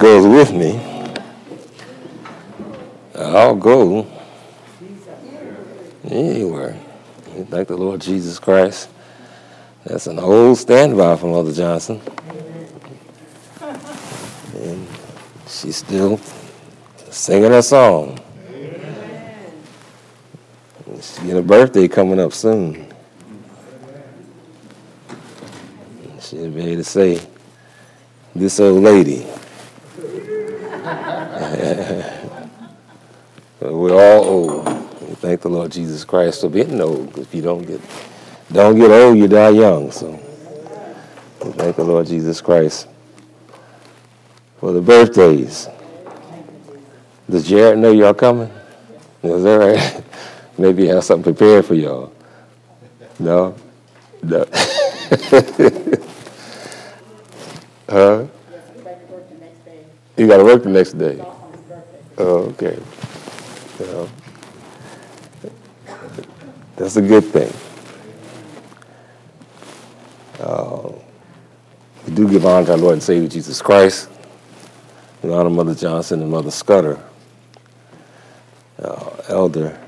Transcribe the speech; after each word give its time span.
Goes 0.00 0.26
with 0.26 0.50
me, 0.54 0.80
I'll 3.14 3.54
go 3.54 4.06
anywhere. 6.04 6.74
Thank 7.50 7.68
the 7.68 7.76
Lord 7.76 8.00
Jesus 8.00 8.38
Christ. 8.38 8.88
That's 9.84 10.06
an 10.06 10.18
old 10.18 10.56
standby 10.56 11.16
from 11.16 11.32
Mother 11.32 11.52
Johnson. 11.52 12.00
And 14.54 14.88
she's 15.46 15.76
still 15.76 16.18
singing 17.10 17.50
her 17.50 17.60
song. 17.60 18.18
She's 20.94 21.18
got 21.18 21.36
a 21.36 21.42
birthday 21.42 21.88
coming 21.88 22.20
up 22.20 22.32
soon. 22.32 22.90
She'll 26.20 26.50
be 26.50 26.62
able 26.62 26.76
to 26.76 26.84
say, 26.84 27.20
this 28.34 28.58
old 28.60 28.82
lady. 28.82 29.26
We're 33.60 33.92
all 33.92 34.24
old. 34.24 34.66
We 35.02 35.14
thank 35.16 35.42
the 35.42 35.48
Lord 35.48 35.70
Jesus 35.72 36.04
Christ 36.04 36.40
for 36.40 36.48
being 36.48 36.80
old. 36.80 37.18
If 37.18 37.34
you 37.34 37.42
don't 37.42 37.66
get 37.66 37.80
don't 38.52 38.76
get 38.78 38.90
old, 38.90 39.18
you 39.18 39.28
die 39.28 39.50
young. 39.50 39.90
So 39.90 40.12
we 41.44 41.52
thank 41.52 41.76
the 41.76 41.84
Lord 41.84 42.06
Jesus 42.06 42.40
Christ 42.40 42.88
for 44.58 44.72
the 44.72 44.80
birthdays. 44.80 45.68
Does 47.28 47.46
Jared 47.46 47.78
know 47.78 47.92
y'all 47.92 48.14
coming? 48.14 48.50
Is 49.22 49.42
that 49.42 49.56
right? 49.56 50.04
Maybe 50.58 50.86
has 50.86 51.06
something 51.06 51.34
prepared 51.34 51.66
for 51.66 51.74
y'all. 51.74 52.12
No? 53.18 53.54
No. 54.22 54.46
huh? 57.88 58.26
You 60.16 60.26
got 60.26 60.38
to 60.38 60.44
work 60.44 60.62
the 60.62 60.70
next 60.70 60.98
day. 60.98 61.24
Oh, 62.22 62.50
okay. 62.50 62.78
That's 66.76 66.96
a 66.96 67.00
good 67.00 67.24
thing. 67.24 67.50
Uh, 70.38 70.92
we 72.06 72.14
do 72.14 72.28
give 72.28 72.44
honor 72.44 72.66
to 72.66 72.72
our 72.72 72.78
Lord 72.78 72.92
and 72.92 73.02
Savior 73.02 73.26
Jesus 73.26 73.62
Christ. 73.62 74.10
We 75.22 75.32
honor 75.32 75.48
Mother 75.48 75.74
Johnson 75.74 76.20
and 76.20 76.30
Mother 76.30 76.50
Scudder, 76.50 77.02
uh, 78.82 79.10
Elder 79.30 79.80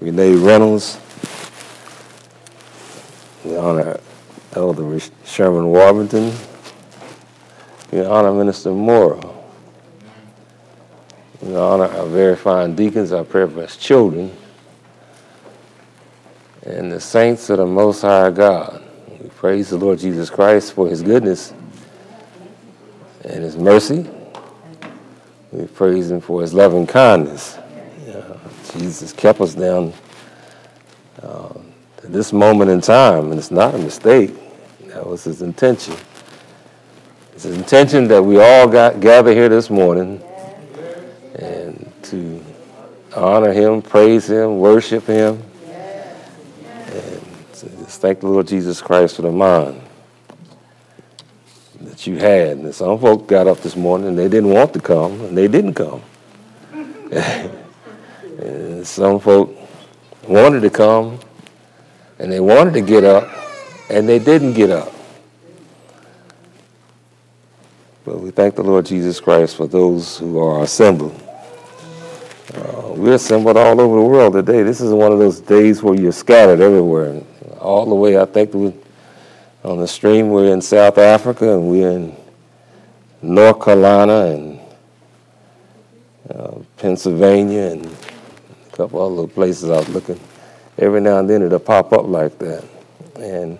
Renee 0.00 0.36
Reynolds. 0.36 0.98
We 3.44 3.58
honor 3.58 4.00
Elder 4.54 4.98
Sherman 5.26 5.66
Warburton. 5.66 6.32
We 7.92 8.02
honor 8.06 8.32
Minister 8.32 8.70
Morrow. 8.70 9.35
We 11.42 11.54
honor 11.54 11.84
our 11.84 12.06
very 12.06 12.34
fine 12.34 12.74
deacons, 12.74 13.12
our 13.12 13.24
his 13.24 13.76
children, 13.76 14.34
and 16.64 16.90
the 16.90 17.00
saints 17.00 17.50
of 17.50 17.58
the 17.58 17.66
Most 17.66 18.00
High 18.00 18.30
God. 18.30 18.82
We 19.20 19.28
praise 19.28 19.68
the 19.68 19.76
Lord 19.76 19.98
Jesus 19.98 20.30
Christ 20.30 20.72
for 20.72 20.88
his 20.88 21.02
goodness 21.02 21.52
and 23.24 23.42
his 23.42 23.56
mercy. 23.56 24.08
We 25.52 25.66
praise 25.66 26.10
him 26.10 26.22
for 26.22 26.40
his 26.40 26.54
loving 26.54 26.86
kindness. 26.86 27.56
Uh, 27.56 28.38
Jesus 28.72 29.12
kept 29.12 29.40
us 29.42 29.54
down 29.54 29.92
uh, 31.22 31.52
to 31.98 32.06
this 32.06 32.32
moment 32.32 32.70
in 32.70 32.80
time, 32.80 33.30
and 33.30 33.38
it's 33.38 33.50
not 33.50 33.74
a 33.74 33.78
mistake. 33.78 34.34
That 34.86 35.06
was 35.06 35.24
his 35.24 35.42
intention. 35.42 35.96
It's 37.34 37.42
his 37.42 37.58
intention 37.58 38.08
that 38.08 38.22
we 38.22 38.40
all 38.40 38.66
got 38.66 39.00
gather 39.00 39.32
here 39.32 39.50
this 39.50 39.68
morning 39.68 40.22
to 42.10 42.44
honor 43.14 43.52
him, 43.52 43.82
praise 43.82 44.28
him, 44.28 44.58
worship 44.58 45.06
him, 45.06 45.42
and 46.86 47.20
just 47.52 48.00
thank 48.00 48.20
the 48.20 48.26
Lord 48.26 48.46
Jesus 48.46 48.80
Christ 48.80 49.16
for 49.16 49.22
the 49.22 49.32
mind 49.32 49.80
that 51.80 52.06
you 52.06 52.18
had. 52.18 52.58
And 52.58 52.74
some 52.74 52.98
folk 52.98 53.26
got 53.26 53.46
up 53.46 53.58
this 53.58 53.76
morning 53.76 54.08
and 54.08 54.18
they 54.18 54.28
didn't 54.28 54.50
want 54.50 54.72
to 54.74 54.80
come, 54.80 55.20
and 55.22 55.36
they 55.36 55.48
didn't 55.48 55.74
come. 55.74 56.02
some 58.84 59.20
folk 59.20 59.56
wanted 60.28 60.60
to 60.60 60.70
come, 60.70 61.18
and 62.18 62.30
they 62.30 62.40
wanted 62.40 62.74
to 62.74 62.80
get 62.80 63.04
up, 63.04 63.28
and 63.90 64.08
they 64.08 64.18
didn't 64.18 64.52
get 64.54 64.70
up. 64.70 64.92
But 68.04 68.20
we 68.20 68.30
thank 68.30 68.54
the 68.54 68.62
Lord 68.62 68.86
Jesus 68.86 69.18
Christ 69.18 69.56
for 69.56 69.66
those 69.66 70.18
who 70.18 70.38
are 70.38 70.62
assembled. 70.62 71.25
Uh, 72.56 72.94
we're 72.96 73.14
assembled 73.14 73.58
all 73.58 73.78
over 73.78 73.96
the 73.96 74.02
world 74.02 74.32
today. 74.32 74.62
This 74.62 74.80
is 74.80 74.90
one 74.90 75.12
of 75.12 75.18
those 75.18 75.40
days 75.40 75.82
where 75.82 75.94
you're 75.94 76.10
scattered 76.10 76.60
everywhere. 76.60 77.22
All 77.58 77.84
the 77.84 77.94
way, 77.94 78.18
I 78.18 78.24
think, 78.24 78.54
we, 78.54 78.72
on 79.62 79.78
the 79.78 79.86
stream, 79.86 80.30
we're 80.30 80.50
in 80.50 80.62
South 80.62 80.96
Africa 80.96 81.52
and 81.52 81.68
we're 81.68 81.90
in 81.90 82.16
North 83.20 83.62
Carolina 83.62 84.26
and 84.26 84.60
uh, 86.30 86.58
Pennsylvania 86.78 87.72
and 87.72 87.84
a 87.84 88.76
couple 88.76 89.02
other 89.02 89.10
little 89.10 89.28
places 89.28 89.68
I 89.68 89.76
was 89.76 89.88
looking. 89.90 90.18
Every 90.78 91.02
now 91.02 91.18
and 91.18 91.28
then 91.28 91.42
it'll 91.42 91.58
pop 91.58 91.92
up 91.92 92.06
like 92.06 92.38
that. 92.38 92.64
And 93.16 93.58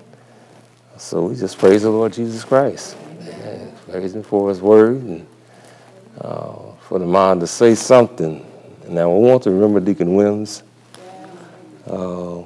so 0.96 1.26
we 1.26 1.36
just 1.36 1.58
praise 1.58 1.82
the 1.82 1.90
Lord 1.90 2.14
Jesus 2.14 2.44
Christ. 2.44 2.96
And 3.20 3.76
praise 3.88 4.14
Him 4.14 4.22
for 4.22 4.48
His 4.48 4.62
word 4.62 5.02
and 5.02 5.26
uh, 6.18 6.72
for 6.80 6.98
the 6.98 7.06
mind 7.06 7.42
to 7.42 7.46
say 7.46 7.74
something 7.74 8.46
now, 8.88 9.10
I 9.10 9.18
want 9.18 9.42
to 9.44 9.50
remember 9.50 9.80
Deacon 9.80 10.14
Wims. 10.14 10.62
Uh, 11.86 12.42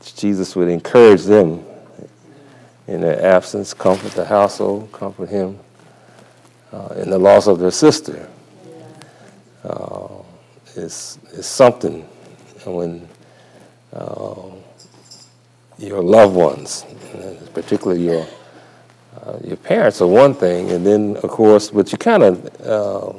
Jesus 0.00 0.56
would 0.56 0.68
encourage 0.68 1.22
them 1.22 1.64
in 2.86 3.00
their 3.00 3.24
absence, 3.24 3.74
comfort 3.74 4.12
the 4.12 4.24
household, 4.24 4.90
comfort 4.92 5.28
him 5.28 5.58
uh, 6.72 6.94
in 6.96 7.10
the 7.10 7.18
loss 7.18 7.46
of 7.46 7.58
their 7.58 7.70
sister. 7.70 8.28
Uh, 9.64 10.08
it's, 10.76 11.18
it's 11.32 11.46
something 11.46 12.02
when 12.64 13.08
uh, 13.92 14.50
your 15.78 16.02
loved 16.02 16.34
ones, 16.34 16.84
particularly 17.54 18.04
your 18.04 18.26
uh, 19.22 19.38
your 19.42 19.56
parents, 19.56 20.00
are 20.00 20.06
one 20.06 20.34
thing, 20.34 20.70
and 20.70 20.86
then 20.86 21.16
of 21.18 21.30
course, 21.30 21.70
but 21.70 21.90
you 21.90 21.98
kind 21.98 22.22
of 22.22 22.60
uh, 22.60 23.12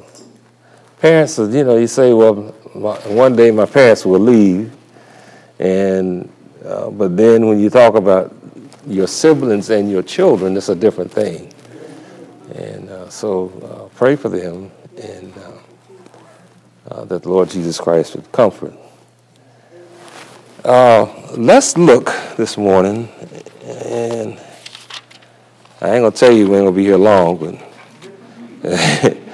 parents, 1.00 1.38
you 1.38 1.64
know, 1.64 1.76
you 1.76 1.86
say, 1.86 2.12
well, 2.12 2.54
my, 2.74 2.96
one 3.08 3.36
day 3.36 3.50
my 3.50 3.66
parents 3.66 4.04
will 4.04 4.20
leave, 4.20 4.72
and 5.58 6.30
uh, 6.64 6.90
but 6.90 7.16
then 7.16 7.46
when 7.46 7.58
you 7.58 7.70
talk 7.70 7.94
about 7.94 8.34
your 8.86 9.06
siblings 9.06 9.70
and 9.70 9.90
your 9.90 10.02
children, 10.02 10.56
it's 10.56 10.68
a 10.68 10.74
different 10.74 11.10
thing. 11.10 11.52
And 12.54 12.88
uh, 12.90 13.08
so 13.10 13.50
uh, 13.62 13.96
pray 13.96 14.16
for 14.16 14.28
them, 14.28 14.70
and 15.00 15.32
uh, 15.36 15.52
uh, 16.94 17.04
that 17.04 17.22
the 17.22 17.28
Lord 17.28 17.50
Jesus 17.50 17.78
Christ 17.78 18.16
would 18.16 18.30
comfort. 18.32 18.74
Let's 21.36 21.76
look 21.76 22.06
this 22.36 22.58
morning, 22.58 23.08
and 23.64 24.38
I 25.80 25.94
ain't 25.94 26.02
gonna 26.02 26.10
tell 26.10 26.32
you 26.32 26.48
we 26.48 26.56
ain't 26.56 26.66
gonna 26.66 26.72
be 26.72 26.84
here 26.84 26.96
long, 26.96 27.60
but. 28.62 29.18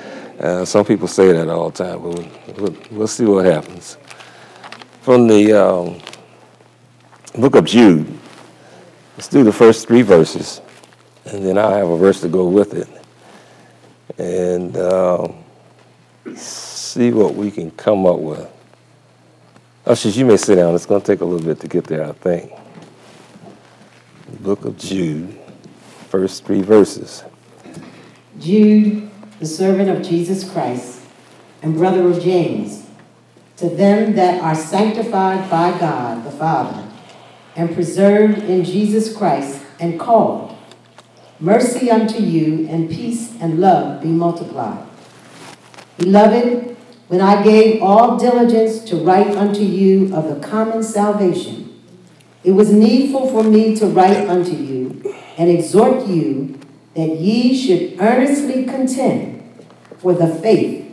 Uh, 0.45 0.63
some 0.63 0.85
people 0.85 1.09
say 1.09 1.33
that 1.33 1.49
all 1.49 1.71
the 1.71 1.85
time, 1.85 2.03
but 2.03 2.09
we'll, 2.11 2.29
we'll, 2.59 2.77
we'll 2.91 3.07
see 3.07 3.25
what 3.25 3.47
happens. 3.47 3.97
From 5.01 5.27
the 5.27 5.55
um, 5.55 5.99
book 7.41 7.55
of 7.55 7.65
Jude, 7.65 8.07
let's 9.17 9.29
do 9.29 9.43
the 9.43 9.53
first 9.53 9.89
three 9.89 10.03
verses, 10.03 10.61
and 11.25 11.47
then 11.47 11.57
I'll 11.57 11.73
have 11.73 11.89
a 11.89 11.97
verse 11.97 12.21
to 12.21 12.29
go 12.29 12.47
with 12.47 12.75
it. 12.75 12.89
And 14.19 14.77
uh, 14.77 15.29
see 16.37 17.11
what 17.11 17.35
we 17.35 17.51
can 17.51 17.71
come 17.71 18.05
up 18.05 18.19
with. 18.19 18.47
Ushers, 19.87 20.15
you 20.15 20.27
may 20.27 20.37
sit 20.37 20.57
down. 20.57 20.75
It's 20.75 20.85
going 20.85 21.01
to 21.01 21.07
take 21.07 21.23
a 21.23 21.25
little 21.25 21.47
bit 21.47 21.59
to 21.61 21.69
get 21.69 21.85
there, 21.85 22.05
I 22.05 22.13
think. 22.13 22.53
book 24.41 24.67
of 24.67 24.77
Jude, 24.77 25.39
first 26.11 26.45
three 26.45 26.61
verses. 26.61 27.25
Jude 28.39 29.11
the 29.45 29.51
servant 29.51 29.91
of 29.91 30.03
Jesus 30.03 30.51
Christ, 30.51 31.03
and 31.61 31.75
brother 31.75 32.09
of 32.09 32.19
James, 32.23 32.87
to 33.59 33.69
them 33.69 34.15
that 34.15 34.41
are 34.41 34.55
sanctified 34.55 35.51
by 35.51 35.79
God 35.79 36.25
the 36.25 36.31
Father, 36.31 36.83
and 37.55 37.75
preserved 37.75 38.39
in 38.39 38.65
Jesus 38.65 39.15
Christ, 39.15 39.61
and 39.79 40.01
called, 40.01 40.57
mercy 41.39 41.91
unto 41.91 42.23
you, 42.23 42.67
and 42.71 42.89
peace 42.89 43.37
and 43.39 43.61
love 43.61 44.01
be 44.01 44.09
multiplied. 44.09 44.83
Beloved, 45.99 46.75
when 47.09 47.21
I 47.21 47.45
gave 47.45 47.83
all 47.83 48.17
diligence 48.17 48.79
to 48.85 48.97
write 48.97 49.37
unto 49.37 49.61
you 49.61 50.17
of 50.17 50.27
the 50.27 50.41
common 50.41 50.83
salvation, 50.83 51.83
it 52.43 52.53
was 52.53 52.73
needful 52.73 53.29
for 53.29 53.45
me 53.45 53.77
to 53.77 53.87
write 53.89 54.27
unto 54.27 54.53
you 54.53 55.15
and 55.37 55.51
exhort 55.51 56.07
you 56.07 56.59
that 56.95 57.17
ye 57.17 57.55
should 57.55 58.01
earnestly 58.01 58.65
contend 58.65 59.34
for 59.99 60.15
the 60.15 60.27
faith 60.27 60.85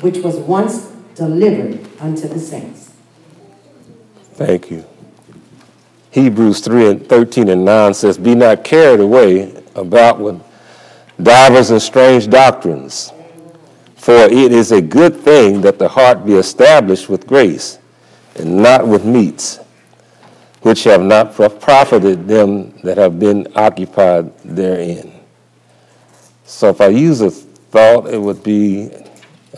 which 0.00 0.18
was 0.18 0.36
once 0.36 0.86
delivered 1.14 1.88
unto 2.00 2.26
the 2.26 2.38
saints. 2.38 2.92
Thank 4.34 4.70
you. 4.70 4.84
Hebrews 6.10 6.60
3 6.60 6.88
and 6.88 7.06
13 7.08 7.48
and 7.48 7.64
9 7.64 7.94
says, 7.94 8.18
Be 8.18 8.34
not 8.34 8.64
carried 8.64 9.00
away 9.00 9.62
about 9.74 10.20
with 10.20 10.40
divers 11.20 11.70
and 11.70 11.80
strange 11.82 12.28
doctrines, 12.28 13.12
for 13.96 14.14
it 14.14 14.52
is 14.52 14.72
a 14.72 14.80
good 14.80 15.16
thing 15.16 15.60
that 15.62 15.78
the 15.78 15.88
heart 15.88 16.24
be 16.24 16.34
established 16.34 17.08
with 17.08 17.26
grace, 17.26 17.78
and 18.36 18.62
not 18.62 18.86
with 18.86 19.04
meats, 19.04 19.58
which 20.62 20.84
have 20.84 21.02
not 21.02 21.34
profited 21.34 22.26
them 22.26 22.72
that 22.82 22.96
have 22.96 23.18
been 23.18 23.46
occupied 23.54 24.36
therein. 24.38 25.12
So 26.44 26.68
if 26.68 26.80
I 26.80 26.88
use 26.88 27.20
a 27.20 27.30
thought, 27.74 28.06
it 28.06 28.18
would 28.18 28.40
be, 28.44 28.88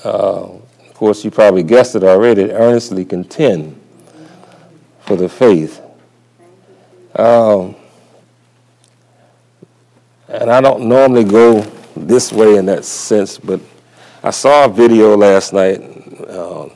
uh, 0.03 0.49
of 0.49 0.95
course, 0.95 1.23
you 1.23 1.31
probably 1.31 1.63
guessed 1.63 1.97
it 1.97 2.03
already, 2.03 2.51
earnestly 2.51 3.05
contend 3.05 3.79
for 5.01 5.17
the 5.17 5.29
faith. 5.29 5.83
Um, 7.15 7.77
and 10.29 10.51
I 10.51 10.63
don't 10.63 10.89
normally 10.89 11.25
go 11.25 11.61
this 11.95 12.33
way 12.33 12.57
in 12.57 12.65
that 12.67 12.87
sense, 12.87 13.37
but 13.37 13.61
I 14.23 14.31
saw 14.31 14.65
a 14.65 14.69
video 14.71 15.15
last 15.15 15.53
night. 15.53 15.83
Uh, 16.27 16.71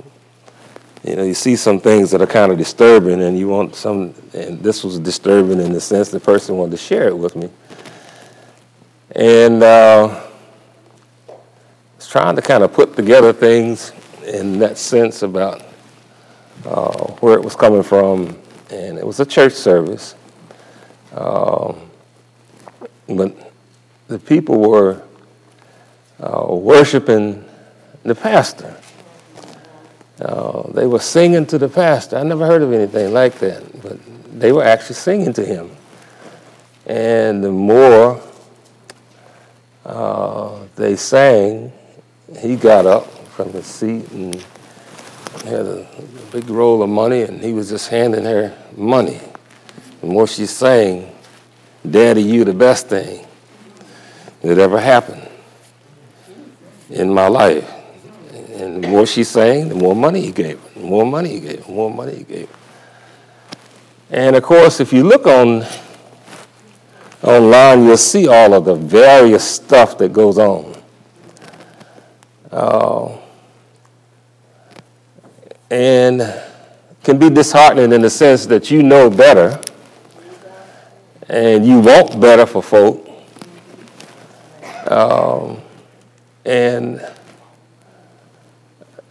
you 1.03 1.17
know, 1.17 1.23
you 1.23 1.33
see 1.33 1.57
some 1.57 1.81
things 1.81 2.11
that 2.11 2.21
are 2.21 2.27
kind 2.27 2.53
of 2.53 2.59
disturbing, 2.59 3.23
and 3.23 3.39
you 3.39 3.49
want 3.49 3.75
some, 3.75 4.13
and 4.35 4.63
this 4.63 4.85
was 4.85 4.99
disturbing 4.99 5.59
in 5.59 5.73
the 5.73 5.81
sense 5.81 6.11
the 6.11 6.21
person 6.21 6.59
wanted 6.59 6.73
to 6.73 6.77
share 6.77 7.09
it 7.09 7.17
with 7.17 7.35
me. 7.35 7.49
And 9.17 9.63
uh, 9.63 10.27
trying 12.11 12.35
to 12.35 12.43
kind 12.43 12.65
of 12.65 12.73
put 12.73 12.97
together 12.97 13.33
things 13.33 13.93
in 14.27 14.59
that 14.59 14.77
sense 14.77 15.23
about 15.23 15.63
uh, 16.67 17.07
where 17.21 17.35
it 17.35 17.43
was 17.43 17.55
coming 17.55 17.85
from, 17.85 18.37
and 18.69 18.99
it 18.99 19.07
was 19.07 19.21
a 19.21 19.25
church 19.25 19.53
service. 19.53 20.17
Um, 21.13 21.89
but 23.09 23.53
the 24.09 24.19
people 24.19 24.59
were 24.61 25.03
uh, 26.19 26.47
worshiping 26.51 27.45
the 28.03 28.17
pastor. 28.17 28.77
Uh, 30.21 30.69
they 30.73 30.89
were 30.89 30.99
singing 30.99 31.47
to 31.47 31.59
the 31.59 31.69
pastor. 31.69 32.17
I 32.17 32.25
never 32.25 32.45
heard 32.45 32.63
of 32.63 32.73
anything 32.73 33.13
like 33.13 33.39
that, 33.39 33.83
but 33.83 33.99
they 34.39 34.51
were 34.51 34.65
actually 34.65 34.97
singing 34.97 35.33
to 35.35 35.45
him. 35.45 35.71
And 36.87 37.45
the 37.45 37.53
more 37.53 38.21
uh, 39.87 40.59
they 40.75 40.97
sang, 40.97 41.73
he 42.39 42.57
got 42.57 42.87
up 42.87 43.07
from 43.29 43.53
his 43.53 43.67
seat 43.67 44.11
and 44.13 44.35
had 45.45 45.67
a 45.67 45.87
big 46.33 46.49
roll 46.49 46.83
of 46.83 46.89
money, 46.89 47.23
and 47.23 47.43
he 47.43 47.53
was 47.53 47.71
just 47.71 47.89
handing 47.89 48.25
her 48.25 48.57
money. 48.77 49.21
The 50.01 50.07
more 50.07 50.27
she 50.27 50.47
sang, 50.47 51.15
Daddy, 51.89 52.23
you 52.23 52.45
the 52.45 52.55
best 52.55 52.89
thing 52.89 53.27
that 54.43 54.59
ever 54.59 54.79
happened 54.79 55.29
in 56.91 57.13
my 57.13 57.29
life. 57.29 57.71
And 58.55 58.85
the 58.85 58.89
more 58.89 59.07
she 59.07 59.25
sang, 59.25 59.69
the 59.69 59.75
more 59.75 59.97
money 59.97 60.21
he 60.21 60.33
gave 60.33 60.61
her, 60.61 60.81
the 60.81 60.87
more 60.87 61.07
money 61.07 61.31
he 61.31 61.41
gave 61.41 61.59
her, 61.59 61.65
the 61.65 61.73
more 61.73 61.91
money 61.91 62.17
he 62.17 62.25
gave 62.25 62.49
her. 62.49 62.57
And 64.11 64.37
of 64.37 64.43
course, 64.43 64.81
if 64.81 64.93
you 64.93 65.05
look 65.05 65.27
on 65.27 65.65
online, 67.23 67.85
you'll 67.85 67.97
see 67.97 68.29
all 68.29 68.55
of 68.55 68.65
the 68.65 68.75
various 68.75 69.49
stuff 69.49 69.97
that 69.99 70.13
goes 70.13 70.37
on. 70.39 70.70
Uh, 72.51 73.17
and 75.71 76.43
can 77.03 77.19
be 77.19 77.31
disheartening 77.31 77.93
in 77.93 78.03
the 78.03 78.11
sense 78.11 78.47
that 78.47 78.71
you 78.71 78.83
know 78.83 79.09
better 79.09 79.61
and 81.31 81.65
you 81.65 81.79
want 81.79 82.21
better 82.21 82.45
for 82.45 82.63
folk. 82.63 83.07
Um, 84.91 85.61
and 86.45 87.07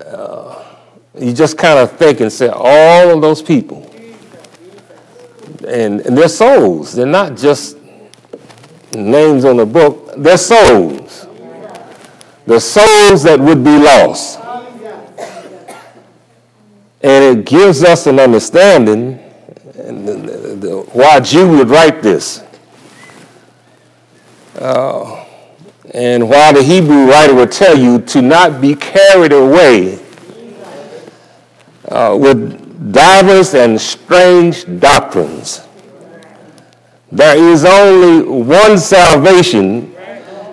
uh, 0.05 0.65
you 1.17 1.33
just 1.33 1.57
kind 1.57 1.79
of 1.79 1.93
think 1.93 2.19
and 2.19 2.31
say, 2.31 2.49
all 2.49 3.09
of 3.09 3.21
those 3.21 3.41
people, 3.41 3.85
and, 5.65 6.01
and 6.01 6.17
their 6.17 6.27
souls, 6.27 6.93
they're 6.93 7.05
not 7.05 7.37
just 7.37 7.77
names 8.93 9.45
on 9.45 9.57
the 9.57 9.65
book, 9.65 10.13
they're 10.17 10.37
souls. 10.37 11.08
The 12.49 12.59
souls 12.59 13.21
that 13.23 13.39
would 13.39 13.63
be 13.63 13.77
lost. 13.77 14.39
And 16.99 17.37
it 17.37 17.45
gives 17.45 17.83
us 17.83 18.07
an 18.07 18.19
understanding 18.19 19.17
why 20.93 21.19
Jude 21.19 21.51
would 21.59 21.69
write 21.69 22.01
this. 22.01 22.43
Uh, 24.57 25.27
and 25.93 26.27
why 26.27 26.51
the 26.51 26.63
Hebrew 26.63 27.05
writer 27.05 27.35
would 27.35 27.51
tell 27.51 27.77
you 27.77 27.99
to 27.99 28.21
not 28.23 28.59
be 28.59 28.73
carried 28.73 29.31
away 29.31 29.99
uh, 31.87 32.17
with 32.19 32.91
divers 32.91 33.53
and 33.53 33.79
strange 33.79 34.65
doctrines. 34.79 35.67
There 37.11 37.37
is 37.37 37.63
only 37.63 38.27
one 38.27 38.79
salvation, 38.79 39.88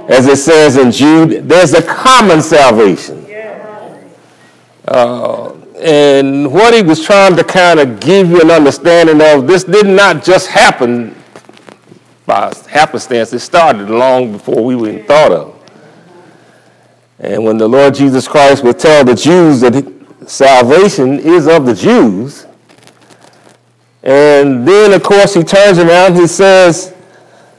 as 0.09 0.27
it 0.27 0.37
says 0.37 0.77
in 0.77 0.91
Jude. 0.91 1.49
There's 1.49 1.75
a 1.75 1.83
common 1.83 2.43
salvation. 2.43 3.27
Uh, 4.87 5.53
and 5.79 6.51
what 6.53 6.73
he 6.73 6.83
was 6.83 7.05
trying 7.05 7.37
to 7.37 7.45
kind 7.45 7.81
of 7.81 8.01
give 8.01 8.31
you 8.31 8.41
an 8.41 8.51
understanding 8.51 9.21
of, 9.21 9.47
this 9.47 9.65
did 9.65 9.87
not 9.87 10.25
just 10.25 10.49
happen 10.49 11.15
by 12.25 12.53
happenstance. 12.69 13.33
It 13.33 13.41
started 13.41 13.91
long 13.91 14.33
before 14.33 14.65
we 14.65 14.77
even 14.77 15.05
thought 15.05 15.33
of. 15.33 15.53
And 17.19 17.45
when 17.45 17.59
the 17.59 17.69
Lord 17.69 17.95
Jesus 17.95 18.29
Christ 18.29 18.63
would 18.65 18.79
tell 18.79 19.05
the 19.05 19.15
Jews 19.15 19.61
that 19.61 19.93
salvation 20.27 21.19
is 21.19 21.47
of 21.47 21.67
the 21.67 21.75
Jews, 21.75 22.47
and 24.03 24.67
then, 24.67 24.93
of 24.93 25.03
course, 25.03 25.35
he 25.35 25.43
turns 25.43 25.79
around, 25.79 26.13
and 26.13 26.17
he 26.17 26.27
says, 26.29 26.95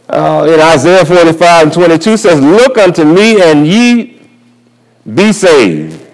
uh, 0.10 0.48
in 0.50 0.60
Isaiah 0.60 1.06
45 1.06 1.64
and 1.64 1.74
22 1.74 2.18
says, 2.18 2.40
Look 2.40 2.78
unto 2.78 3.04
me 3.04 3.42
and 3.42 3.68
ye 3.68 4.22
be 5.14 5.34
saved. 5.34 6.06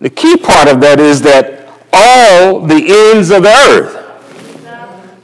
The 0.00 0.10
key 0.10 0.36
part 0.36 0.68
of 0.68 0.80
that 0.80 1.00
is 1.00 1.22
that 1.22 1.68
all 1.92 2.60
the 2.60 3.12
ends 3.12 3.30
of 3.30 3.42
the 3.42 3.48
earth. 3.48 4.02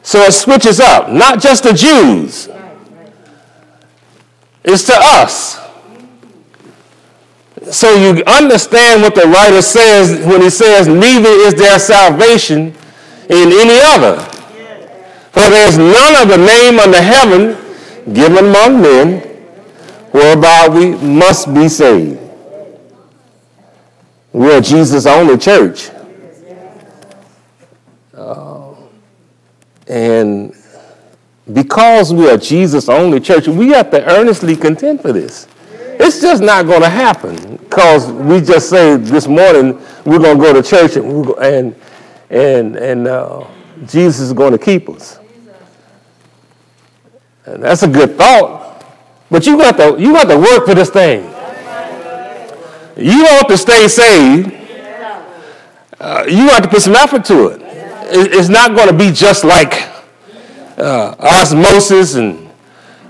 So 0.03 0.21
it 0.21 0.33
switches 0.33 0.81
up, 0.81 1.11
not 1.11 1.41
just 1.41 1.63
the 1.63 1.73
Jews, 1.73 2.49
it's 4.65 4.85
to 4.85 4.95
us. 4.95 5.61
So 7.71 7.95
you 7.95 8.23
understand 8.27 9.03
what 9.03 9.15
the 9.15 9.27
writer 9.27 9.63
says 9.63 10.25
when 10.27 10.43
he 10.43 10.51
says, 10.51 10.89
Neither 10.89 11.29
is 11.29 11.55
there 11.55 11.79
salvation 11.79 12.75
in 13.29 13.53
any 13.53 13.79
other. 13.81 14.32
For 15.33 15.49
there 15.49 15.67
is 15.67 15.79
none 15.79 16.15
other 16.17 16.37
name 16.37 16.79
under 16.79 17.01
heaven 17.01 17.57
given 18.13 18.45
among 18.45 18.83
men 18.83 19.21
whereby 20.11 20.69
we 20.69 20.95
must 20.97 21.53
be 21.55 21.71
saved. 21.71 22.21
We're 24.35 24.61
Jesus' 24.61 25.07
only 25.07 25.39
church. 25.39 25.91
Uh, 28.15 28.75
and 29.87 30.55
because 31.51 32.13
we 32.13 32.29
are 32.29 32.37
Jesus' 32.37 32.91
only 32.91 33.19
church, 33.19 33.49
we 33.49 33.69
have 33.69 33.91
to 33.91 34.05
earnestly 34.05 34.55
contend 34.55 35.01
for 35.01 35.15
this. 35.15 35.49
It's 35.99 36.21
just 36.21 36.43
not 36.43 36.67
going 36.67 36.83
to 36.83 36.91
happen 36.91 37.57
because 37.57 38.07
we 38.11 38.43
just 38.43 38.69
say 38.69 38.97
this 38.99 39.27
morning 39.27 39.81
we're 40.05 40.19
going 40.19 40.37
to 40.37 40.43
go 40.43 40.53
to 40.53 40.63
church 40.63 40.97
and, 40.97 41.27
and, 41.39 41.75
and, 42.29 42.77
and 42.77 43.09
uh, 43.09 43.47
Jesus 43.87 44.21
is 44.21 44.33
going 44.35 44.53
to 44.53 44.59
keep 44.59 44.91
us. 44.91 45.21
And 47.47 47.63
that's 47.63 47.83
a 47.83 47.89
good 47.89 48.17
thought. 48.17 48.85
But 49.31 49.47
you 49.47 49.57
got 49.57 49.77
to 49.79 50.01
you 50.01 50.13
got 50.13 50.29
to 50.29 50.37
work 50.37 50.67
for 50.67 50.75
this 50.75 50.91
thing. 50.91 51.23
You 52.97 53.23
want 53.23 53.49
to 53.49 53.57
stay 53.57 53.89
saved. 53.89 54.53
Uh, 55.99 56.25
you 56.29 56.49
have 56.49 56.63
to 56.63 56.69
put 56.69 56.83
some 56.83 56.95
effort 56.95 57.25
to 57.27 57.47
it. 57.49 57.63
It's 58.15 58.49
not 58.49 58.77
going 58.77 58.89
to 58.89 58.95
be 58.95 59.11
just 59.11 59.45
like 59.45 59.89
uh, 60.77 61.15
osmosis 61.19 62.15
and, 62.17 62.39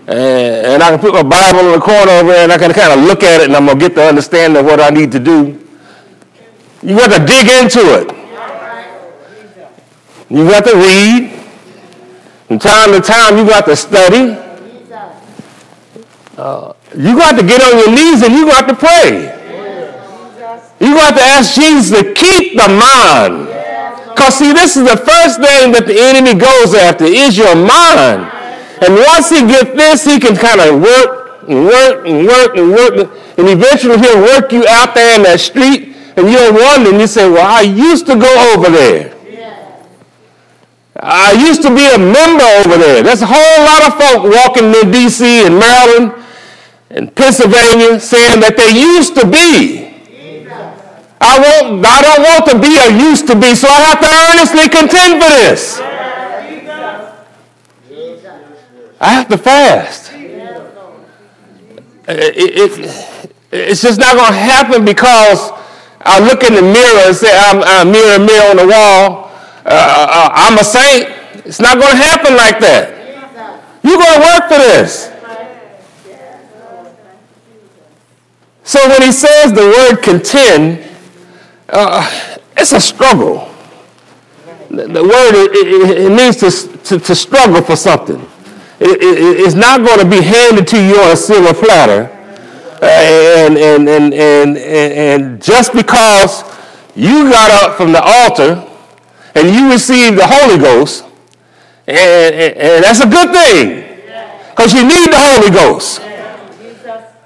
and 0.07 0.67
and 0.67 0.83
I 0.83 0.91
can 0.91 0.99
put 1.01 1.12
my 1.12 1.23
Bible 1.23 1.61
in 1.67 1.73
the 1.73 1.81
corner 1.81 2.12
over 2.12 2.33
there 2.33 2.45
and 2.45 2.53
I 2.53 2.59
can 2.59 2.73
kind 2.73 2.99
of 2.99 3.05
look 3.07 3.23
at 3.23 3.41
it 3.41 3.49
and 3.49 3.57
I'm 3.57 3.67
going 3.67 3.79
to 3.79 3.85
get 3.85 3.95
the 3.95 4.07
understanding 4.07 4.61
of 4.61 4.65
what 4.65 4.81
I 4.81 4.91
need 4.91 5.11
to 5.12 5.19
do. 5.19 5.59
You 6.83 6.97
got 6.97 7.19
to 7.19 7.25
dig 7.25 7.49
into 7.49 7.81
it. 8.01 8.23
You 10.31 10.49
got 10.49 10.65
to 10.65 10.75
read. 10.77 11.42
From 12.53 12.59
time 12.59 12.93
to 12.93 13.01
time, 13.01 13.39
you 13.39 13.47
got 13.49 13.65
to 13.65 13.75
study. 13.75 14.37
Uh, 16.37 16.75
you 16.95 17.17
got 17.17 17.41
to 17.41 17.47
get 17.47 17.63
on 17.63 17.79
your 17.79 17.89
knees 17.89 18.21
and 18.21 18.35
you 18.35 18.45
got 18.45 18.69
to 18.69 18.75
pray. 18.77 19.33
You 20.79 20.93
got 20.93 21.17
to 21.17 21.23
ask 21.23 21.55
Jesus 21.55 21.99
to 21.99 22.13
keep 22.13 22.53
the 22.61 22.69
mind. 22.69 23.49
Because, 24.05 24.35
see, 24.35 24.53
this 24.53 24.77
is 24.77 24.85
the 24.85 24.99
first 24.99 25.41
thing 25.41 25.73
that 25.73 25.85
the 25.87 25.97
enemy 25.97 26.39
goes 26.39 26.75
after 26.75 27.07
is 27.07 27.39
your 27.39 27.57
mind. 27.57 28.29
And 28.85 29.01
once 29.01 29.31
he 29.31 29.49
gets 29.49 29.73
this, 29.73 30.05
he 30.05 30.21
can 30.21 30.37
kind 30.37 30.61
of 30.61 30.79
work 30.79 31.49
and 31.49 31.65
work 31.65 32.07
and 32.07 32.27
work 32.27 32.55
and 32.59 32.69
work. 32.69 32.95
And 33.39 33.49
eventually 33.49 33.97
he'll 33.97 34.21
work 34.21 34.53
you 34.53 34.67
out 34.69 34.95
there 34.95 35.17
in 35.17 35.23
that 35.23 35.41
street. 35.41 35.97
And 36.19 36.29
you're 36.29 36.53
wondering, 36.53 37.01
you 37.01 37.07
say, 37.07 37.31
well, 37.31 37.49
I 37.49 37.63
used 37.63 38.05
to 38.09 38.15
go 38.15 38.53
over 38.55 38.69
there. 38.69 39.12
I 40.97 41.33
used 41.33 41.63
to 41.63 41.75
be 41.75 41.87
a 41.89 41.99
member 41.99 42.45
over 42.65 42.77
there. 42.77 43.03
There's 43.03 43.23
a 43.23 43.27
whole 43.27 43.65
lot 43.65 43.87
of 43.87 43.95
folk 43.97 44.25
walking 44.29 44.75
in 44.75 44.91
D.C. 44.91 45.47
and 45.47 45.59
Maryland 45.59 46.13
and 46.91 47.15
Pennsylvania 47.15 47.99
saying 47.99 48.41
that 48.41 48.57
they 48.57 48.71
used 48.79 49.15
to 49.17 49.27
be. 49.27 49.89
I, 51.25 51.39
won't, 51.39 51.87
I 51.87 52.03
don't 52.03 52.23
want 52.23 52.45
to 52.51 52.59
be 52.59 52.77
a 52.77 52.91
used 52.99 53.27
to 53.29 53.35
be, 53.39 53.55
so 53.55 53.69
I 53.69 53.81
have 53.89 54.01
to 54.01 54.11
earnestly 54.11 54.69
contend 54.69 55.23
for 55.23 55.31
this. 55.31 55.81
I 59.01 59.09
have 59.15 59.29
to 59.29 59.39
fast. 59.39 60.13
It, 62.09 62.37
it, 62.37 63.27
it's 63.51 63.83
just 63.83 63.99
not 63.99 64.15
going 64.15 64.33
to 64.33 64.39
happen 64.39 64.85
because 64.85 65.51
I 66.01 66.19
look 66.21 66.43
in 66.43 66.55
the 66.55 66.63
mirror 66.63 67.07
and 67.07 67.17
say, 67.17 67.33
I'm, 67.35 67.63
I'm 67.63 67.91
mirror, 67.91 68.19
mirror 68.19 68.51
on 68.51 68.57
the 68.57 68.67
wall. 68.67 69.32
Uh, 69.64 69.69
uh, 69.69 70.28
I'm 70.33 70.59
a 70.59 70.64
saint. 70.64 71.09
It's 71.47 71.61
not 71.61 71.78
going 71.78 71.90
to 71.90 71.97
happen 71.97 72.37
like 72.37 72.59
that. 72.61 72.99
You're 73.83 73.99
going 73.99 74.14
to 74.14 74.21
work 74.21 74.49
for 74.49 74.59
this. 74.59 75.12
So 78.64 78.78
when 78.88 79.02
he 79.02 79.12
says 79.12 79.52
the 79.52 79.61
word 79.61 80.02
contend, 80.02 80.88
uh, 81.69 82.38
it's 82.57 82.73
a 82.73 82.81
struggle. 82.81 83.49
The, 84.71 85.02
word, 85.02 85.35
it, 85.35 85.66
it, 85.66 85.99
it 86.07 86.11
means 86.11 86.37
to, 86.37 86.78
to, 86.85 86.99
to, 86.99 87.14
struggle 87.14 87.61
for 87.61 87.76
something. 87.76 88.21
It, 88.81 88.99
it's 89.02 89.54
not 89.54 89.85
going 89.85 89.99
to 89.99 90.09
be 90.09 90.23
handed 90.23 90.66
to 90.69 90.83
you 90.83 90.99
on 90.99 91.11
a 91.11 91.16
silver 91.16 91.52
platter. 91.52 92.09
Uh, 92.81 92.87
and, 92.87 93.59
and, 93.59 93.88
and, 93.88 94.14
and, 94.14 94.57
and 94.57 95.42
just 95.42 95.73
because 95.75 96.42
you 96.97 97.31
got 97.31 97.50
up 97.62 97.76
from 97.76 97.92
the 97.92 98.02
altar 98.02 98.66
and 99.35 99.49
you 99.49 99.71
receive 99.71 100.17
the 100.17 100.27
Holy 100.27 100.59
Ghost, 100.59 101.05
and, 101.87 102.35
and, 102.35 102.57
and 102.57 102.85
that's 102.85 103.01
a 103.01 103.09
good 103.09 103.33
thing 103.33 103.93
because 104.51 104.73
you 104.75 104.85
need 104.85 105.11
the 105.11 105.19
Holy 105.19 105.51
Ghost. 105.51 106.01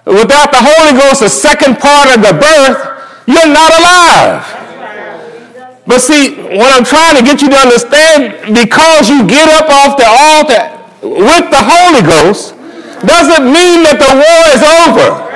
Without 0.07 0.55
the 0.55 0.63
Holy 0.63 0.95
Ghost, 0.95 1.21
the 1.21 1.29
second 1.29 1.79
part 1.79 2.15
of 2.15 2.23
the 2.23 2.33
birth, 2.39 2.79
you're 3.27 3.51
not 3.51 3.75
alive. 3.75 4.47
But 5.87 6.01
see, 6.01 6.35
what 6.57 6.71
I'm 6.75 6.85
trying 6.85 7.17
to 7.17 7.23
get 7.23 7.43
you 7.43 7.51
to 7.51 7.57
understand, 7.57 8.55
because 8.55 9.11
you 9.11 9.27
get 9.27 9.49
up 9.51 9.71
off 9.71 9.99
the 9.99 10.07
altar 10.07 10.63
with 11.03 11.51
the 11.51 11.63
Holy 11.63 12.03
Ghost, 12.03 12.55
doesn't 13.03 13.45
mean 13.47 13.83
that 13.87 13.99
the 13.99 14.13
war 14.15 14.43
is 14.55 14.63
over. 14.63 15.27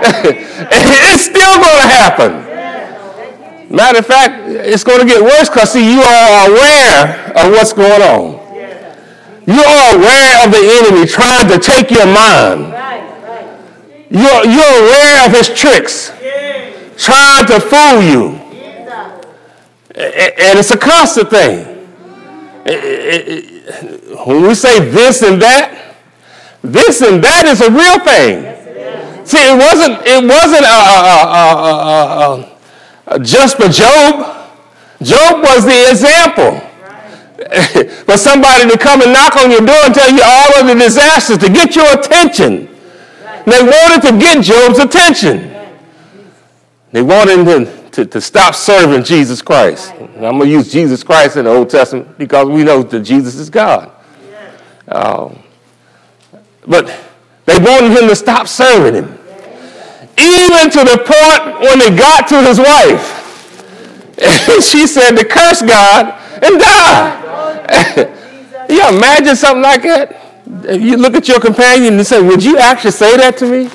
it's 0.72 1.24
still 1.26 1.54
going 1.58 1.82
to 1.82 1.90
happen. 1.90 2.49
Matter 3.70 4.00
of 4.00 4.06
fact, 4.06 4.48
it's 4.48 4.82
going 4.82 4.98
to 4.98 5.06
get 5.06 5.22
worse 5.22 5.48
because, 5.48 5.72
see, 5.72 5.94
you 5.94 6.02
are 6.02 6.50
aware 6.50 7.32
of 7.36 7.52
what's 7.52 7.72
going 7.72 8.02
on. 8.02 8.40
You 9.46 9.62
are 9.62 9.94
aware 9.94 10.44
of 10.44 10.50
the 10.50 10.80
enemy 10.82 11.06
trying 11.06 11.48
to 11.48 11.58
take 11.58 11.90
your 11.90 12.06
mind. 12.06 12.74
You're, 14.10 14.44
you're 14.44 14.84
aware 14.84 15.26
of 15.26 15.32
his 15.32 15.48
tricks, 15.48 16.10
trying 16.96 17.46
to 17.46 17.60
fool 17.60 18.02
you. 18.02 18.40
And 19.94 20.58
it's 20.58 20.72
a 20.72 20.76
constant 20.76 21.30
thing. 21.30 21.66
When 24.26 24.42
we 24.42 24.54
say 24.54 24.80
this 24.90 25.22
and 25.22 25.40
that, 25.42 25.96
this 26.62 27.02
and 27.02 27.22
that 27.22 27.46
is 27.46 27.60
a 27.60 27.70
real 27.70 28.00
thing. 28.00 28.46
See, 29.24 29.38
it 29.38 29.56
wasn't, 29.56 30.04
it 30.04 30.24
wasn't 30.28 30.64
a, 30.64 30.68
a, 30.68 31.26
a, 32.34 32.49
just 33.18 33.56
for 33.56 33.68
Job. 33.68 34.48
Job 35.02 35.42
was 35.42 35.64
the 35.64 35.90
example. 35.90 36.66
for 38.04 38.16
somebody 38.16 38.70
to 38.70 38.78
come 38.78 39.00
and 39.02 39.12
knock 39.12 39.36
on 39.36 39.50
your 39.50 39.64
door 39.64 39.76
and 39.84 39.94
tell 39.94 40.10
you 40.10 40.22
all 40.22 40.60
of 40.60 40.66
the 40.66 40.74
disasters 40.74 41.38
to 41.38 41.48
get 41.48 41.74
your 41.74 41.98
attention. 41.98 42.68
They 43.46 43.62
wanted 43.62 44.02
to 44.08 44.18
get 44.18 44.44
Job's 44.44 44.78
attention. 44.78 45.50
They 46.92 47.02
wanted 47.02 47.38
him 47.38 47.46
to, 47.46 47.90
to, 47.90 48.04
to 48.04 48.20
stop 48.20 48.54
serving 48.54 49.04
Jesus 49.04 49.40
Christ. 49.40 49.92
I'm 49.92 50.20
going 50.20 50.40
to 50.40 50.48
use 50.48 50.70
Jesus 50.70 51.02
Christ 51.02 51.36
in 51.36 51.46
the 51.46 51.50
Old 51.50 51.70
Testament 51.70 52.18
because 52.18 52.48
we 52.48 52.62
know 52.62 52.82
that 52.82 53.00
Jesus 53.00 53.36
is 53.36 53.48
God. 53.48 53.90
Um, 54.86 55.42
but 56.66 56.86
they 57.46 57.56
wanted 57.58 58.00
him 58.00 58.08
to 58.08 58.16
stop 58.16 58.48
serving 58.48 59.02
him 59.02 59.19
even 60.20 60.70
to 60.70 60.80
the 60.84 60.98
point 60.98 61.60
when 61.60 61.78
they 61.78 61.96
got 61.96 62.28
to 62.28 62.42
his 62.42 62.58
wife. 62.58 63.16
And 64.20 64.62
she 64.70 64.86
said 64.86 65.16
to 65.16 65.24
curse 65.24 65.62
God 65.62 66.14
and 66.42 66.60
die. 66.60 67.16
you 68.68 68.88
imagine 68.88 69.36
something 69.36 69.62
like 69.62 69.82
that? 69.82 70.16
You 70.68 70.96
look 70.96 71.14
at 71.14 71.28
your 71.28 71.40
companion 71.40 71.94
and 71.94 72.06
say, 72.06 72.20
Would 72.20 72.44
you 72.44 72.58
actually 72.58 72.90
say 72.90 73.16
that 73.16 73.38
to 73.38 73.46
me? 73.46 73.70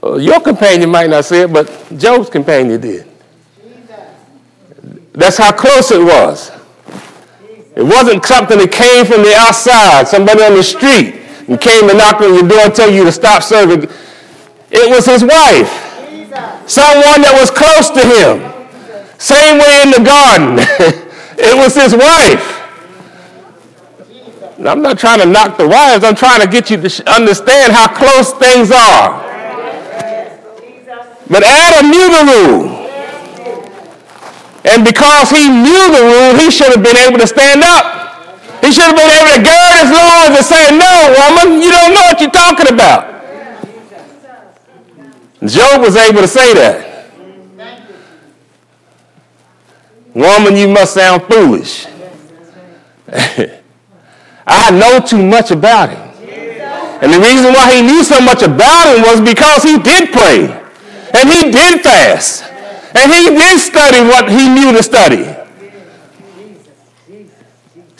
Well, 0.00 0.20
your 0.20 0.40
companion 0.40 0.90
might 0.90 1.10
not 1.10 1.24
say 1.24 1.42
it, 1.42 1.52
but 1.52 1.66
Job's 1.96 2.30
companion 2.30 2.80
did. 2.80 3.08
That's 5.12 5.36
how 5.36 5.50
close 5.50 5.90
it 5.90 6.00
was. 6.02 6.52
It 7.74 7.82
wasn't 7.82 8.24
something 8.24 8.58
that 8.58 8.70
came 8.70 9.04
from 9.04 9.22
the 9.22 9.34
outside, 9.36 10.06
somebody 10.06 10.42
on 10.42 10.54
the 10.54 10.62
street 10.62 11.27
and 11.48 11.60
came 11.60 11.88
and 11.88 11.98
knocked 11.98 12.22
on 12.22 12.34
your 12.34 12.46
door 12.46 12.60
and 12.60 12.74
told 12.74 12.94
you 12.94 13.04
to 13.04 13.12
stop 13.12 13.42
serving. 13.42 13.88
It 14.70 14.90
was 14.90 15.06
his 15.06 15.24
wife. 15.24 15.88
Someone 16.68 17.24
that 17.24 17.34
was 17.40 17.50
close 17.50 17.88
to 17.96 18.04
him. 18.04 18.44
Same 19.16 19.58
way 19.58 19.82
in 19.82 19.90
the 19.90 20.04
garden. 20.04 20.60
it 21.40 21.56
was 21.56 21.74
his 21.74 21.96
wife. 21.96 22.56
I'm 24.60 24.82
not 24.82 24.98
trying 24.98 25.20
to 25.20 25.26
knock 25.26 25.56
the 25.56 25.66
wives. 25.66 26.04
I'm 26.04 26.16
trying 26.16 26.40
to 26.42 26.46
get 26.46 26.70
you 26.70 26.76
to 26.76 27.10
understand 27.10 27.72
how 27.72 27.88
close 27.88 28.32
things 28.34 28.70
are. 28.70 29.24
But 31.30 31.42
Adam 31.44 31.90
knew 31.90 32.08
the 32.10 32.24
rule. 32.28 32.78
And 34.64 34.84
because 34.84 35.30
he 35.30 35.48
knew 35.48 35.84
the 35.92 36.02
rule, 36.04 36.38
he 36.38 36.50
should 36.50 36.74
have 36.74 36.82
been 36.82 36.96
able 36.96 37.18
to 37.18 37.26
stand 37.26 37.62
up. 37.62 37.97
He 38.60 38.72
should 38.72 38.84
have 38.84 38.96
been 38.96 39.10
able 39.10 39.32
to 39.36 39.42
gird 39.42 39.72
his 39.80 39.90
loins 39.90 40.36
and 40.36 40.44
say, 40.44 40.70
No, 40.76 41.14
woman, 41.16 41.62
you 41.62 41.70
don't 41.70 41.94
know 41.94 42.00
what 42.00 42.20
you're 42.20 42.30
talking 42.30 42.68
about. 42.72 43.18
Job 45.44 45.80
was 45.80 45.96
able 45.96 46.20
to 46.20 46.28
say 46.28 46.52
that. 46.54 46.88
Woman, 50.14 50.56
you 50.56 50.68
must 50.68 50.94
sound 50.94 51.22
foolish. 51.24 51.86
I 54.46 54.70
know 54.70 55.00
too 55.00 55.22
much 55.22 55.50
about 55.52 55.90
him. 55.90 56.08
And 57.00 57.12
the 57.12 57.20
reason 57.20 57.52
why 57.52 57.76
he 57.76 57.82
knew 57.82 58.02
so 58.02 58.20
much 58.20 58.42
about 58.42 58.96
him 58.96 59.02
was 59.02 59.20
because 59.20 59.62
he 59.62 59.78
did 59.78 60.10
pray. 60.10 60.46
And 61.14 61.28
he 61.28 61.52
did 61.52 61.82
fast. 61.82 62.42
And 62.96 63.12
he 63.12 63.28
did 63.30 63.60
study 63.60 64.00
what 64.00 64.28
he 64.28 64.48
knew 64.48 64.72
to 64.72 64.82
study. 64.82 65.24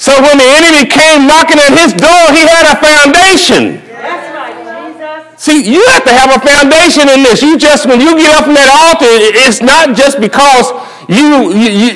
So 0.09 0.23
when 0.25 0.41
the 0.41 0.49
enemy 0.57 0.89
came 0.89 1.29
knocking 1.29 1.61
at 1.61 1.77
his 1.77 1.93
door, 1.93 2.33
he 2.33 2.41
had 2.49 2.65
a 2.73 2.81
foundation. 2.81 3.85
That's 3.93 4.33
right, 4.33 4.57
Jesus. 4.57 5.37
See, 5.37 5.61
you 5.69 5.85
have 5.93 6.03
to 6.05 6.15
have 6.17 6.33
a 6.33 6.41
foundation 6.41 7.13
in 7.13 7.21
this. 7.23 7.43
You 7.43 7.59
just, 7.59 7.85
when 7.85 8.01
you 8.01 8.17
get 8.17 8.33
up 8.33 8.45
from 8.45 8.55
that 8.55 8.73
altar, 8.73 9.05
it's 9.05 9.61
not 9.61 9.95
just 9.95 10.19
because 10.19 10.73
you, 11.13 11.53
you, 11.53 11.69
you, 11.69 11.93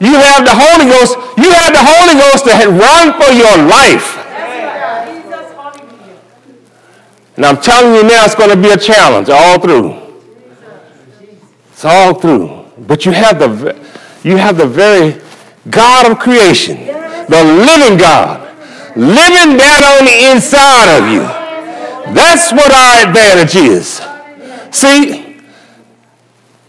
you 0.00 0.14
have 0.24 0.48
the 0.48 0.56
Holy 0.56 0.88
Ghost. 0.88 1.20
You 1.36 1.52
have 1.52 1.76
the 1.76 1.84
Holy 1.84 2.16
Ghost 2.16 2.48
to 2.48 2.56
run 2.72 3.12
for 3.20 3.28
your 3.28 3.52
life. 3.68 4.16
And 7.36 7.44
I'm 7.44 7.60
telling 7.60 7.94
you 7.94 8.04
now, 8.04 8.24
it's 8.24 8.34
going 8.34 8.56
to 8.56 8.56
be 8.56 8.70
a 8.70 8.78
challenge 8.78 9.28
all 9.28 9.60
through. 9.60 10.00
It's 11.72 11.84
all 11.84 12.14
through. 12.14 12.64
But 12.78 13.04
you 13.04 13.12
have 13.12 13.38
the, 13.38 13.78
you 14.24 14.38
have 14.38 14.56
the 14.56 14.66
very 14.66 15.20
God 15.68 16.10
of 16.10 16.18
creation 16.18 16.99
the 17.30 17.42
living 17.44 17.96
God, 17.96 18.40
living 18.96 19.56
down 19.56 19.82
on 19.84 20.04
the 20.04 20.30
inside 20.32 20.98
of 20.98 21.02
you. 21.12 21.22
That's 22.14 22.50
what 22.52 22.70
our 22.72 23.08
advantage 23.08 23.54
is. 23.56 24.02
See, 24.74 25.38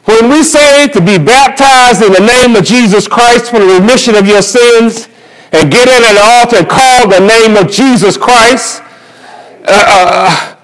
when 0.06 0.30
we 0.30 0.44
say 0.44 0.88
to 0.90 1.02
be 1.02 1.18
baptized 1.18 2.02
in 2.04 2.14
the 2.14 2.26
name 2.26 2.56
of 2.56 2.64
Jesus 2.64 3.08
Christ 3.08 3.50
for 3.50 3.60
the 3.60 3.80
remission 3.80 4.16
of 4.16 4.28
your 4.28 4.42
sins 4.42 5.08
and 5.52 5.72
get 5.72 5.88
in 5.88 6.04
an 6.04 6.18
altar 6.22 6.58
and 6.58 6.70
call 6.70 7.10
the 7.10 7.20
name 7.20 7.58
of 7.58 7.72
Jesus 7.72 8.16
Christ, 8.18 8.84
Uh, 9.64 10.56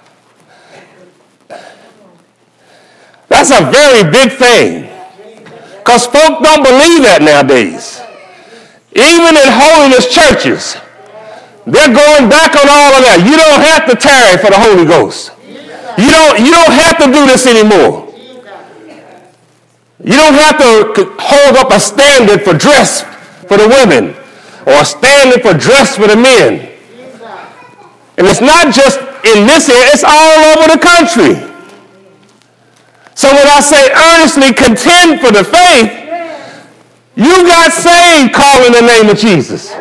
that's 3.30 3.52
a 3.52 3.70
very 3.70 4.10
big 4.10 4.32
thing. 4.32 4.90
Because 5.78 6.08
folk 6.08 6.42
don't 6.42 6.64
believe 6.64 7.04
that 7.04 7.22
nowadays. 7.22 8.02
Even 8.96 9.36
in 9.36 9.48
holiness 9.48 10.08
churches, 10.14 10.78
they're 11.66 11.92
going 11.92 12.30
back 12.30 12.56
on 12.56 12.68
all 12.68 12.92
of 12.96 13.04
that. 13.04 13.20
You 13.28 13.36
don't 13.36 13.60
have 13.60 13.84
to 13.92 13.96
tarry 14.00 14.40
for 14.40 14.50
the 14.50 14.60
Holy 14.60 14.86
Ghost. 14.88 15.36
You 15.98 16.12
don't, 16.12 16.40
you 16.40 16.52
don't 16.52 16.72
have 16.72 16.98
to 17.04 17.06
do 17.12 17.26
this 17.28 17.46
anymore. 17.46 18.08
You 20.00 20.14
don't 20.14 20.36
have 20.36 20.58
to 20.60 21.16
hold 21.20 21.58
up 21.58 21.72
a 21.72 21.80
standard 21.80 22.44
for 22.44 22.54
dress 22.54 23.02
for 23.50 23.58
the 23.58 23.68
women 23.68 24.16
or 24.66 24.82
a 24.82 24.86
standard 24.86 25.42
for 25.42 25.58
dress 25.58 25.98
for 25.98 26.08
the 26.08 26.16
men. 26.16 26.72
And 28.18 28.26
it's 28.26 28.42
not 28.42 28.74
just 28.74 29.00
in 29.26 29.46
this 29.46 29.70
area, 29.70 29.92
it's 29.92 30.04
all 30.04 30.56
over 30.56 30.72
the 30.72 30.80
country. 30.80 31.36
So 33.16 33.28
when 33.34 33.48
I 33.48 33.60
say 33.60 33.92
earnestly 33.92 34.54
contend 34.54 35.20
for 35.20 35.32
the 35.32 35.44
faith, 35.44 36.07
you 37.18 37.50
got 37.50 37.74
saved 37.74 38.30
calling 38.30 38.78
the 38.78 38.86
name 38.86 39.10
of 39.10 39.18
Jesus. 39.18 39.74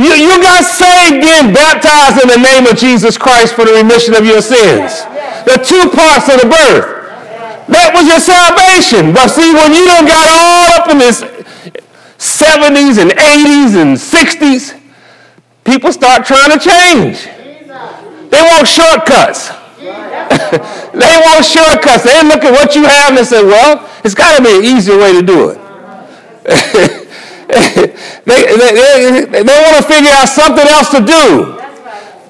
You, 0.00 0.08
you 0.16 0.40
got 0.40 0.64
saved 0.64 1.20
being 1.20 1.52
baptized 1.52 2.16
in 2.16 2.32
the 2.32 2.40
name 2.40 2.64
of 2.64 2.80
Jesus 2.80 3.18
Christ 3.18 3.52
for 3.52 3.66
the 3.66 3.76
remission 3.76 4.16
of 4.16 4.24
your 4.24 4.40
sins. 4.40 5.04
The 5.44 5.60
two 5.60 5.92
parts 5.92 6.32
of 6.32 6.40
the 6.40 6.48
birth. 6.48 7.02
That 7.68 7.92
was 7.92 8.08
your 8.08 8.24
salvation. 8.24 9.12
But 9.12 9.28
see, 9.28 9.52
when 9.52 9.76
you 9.76 9.84
don't 9.84 10.08
got 10.08 10.24
all 10.32 10.80
up 10.80 10.88
in 10.88 10.96
this 10.96 11.20
70s 12.16 12.96
and 12.96 13.12
80s 13.20 13.76
and 13.76 13.92
60s, 13.92 14.80
people 15.64 15.92
start 15.92 16.24
trying 16.24 16.56
to 16.56 16.58
change. 16.58 17.28
They 18.32 18.40
want 18.40 18.64
shortcuts. 18.66 19.52
they 20.96 21.14
want 21.20 21.44
shortcuts. 21.44 22.04
They 22.08 22.16
look 22.24 22.48
at 22.48 22.52
what 22.52 22.74
you 22.74 22.84
have 22.88 23.10
and 23.10 23.18
they 23.18 23.24
say, 23.24 23.44
well, 23.44 23.88
it's 24.04 24.14
got 24.14 24.38
to 24.38 24.42
be 24.42 24.56
an 24.56 24.64
easier 24.64 24.96
way 24.96 25.12
to 25.12 25.20
do 25.20 25.50
it. 25.50 25.61
they, 28.26 28.26
they, 28.26 28.70
they, 29.26 29.42
they 29.42 29.58
want 29.62 29.76
to 29.76 29.84
figure 29.86 30.10
out 30.10 30.28
something 30.28 30.66
else 30.66 30.90
to 30.90 30.98
do, 30.98 31.58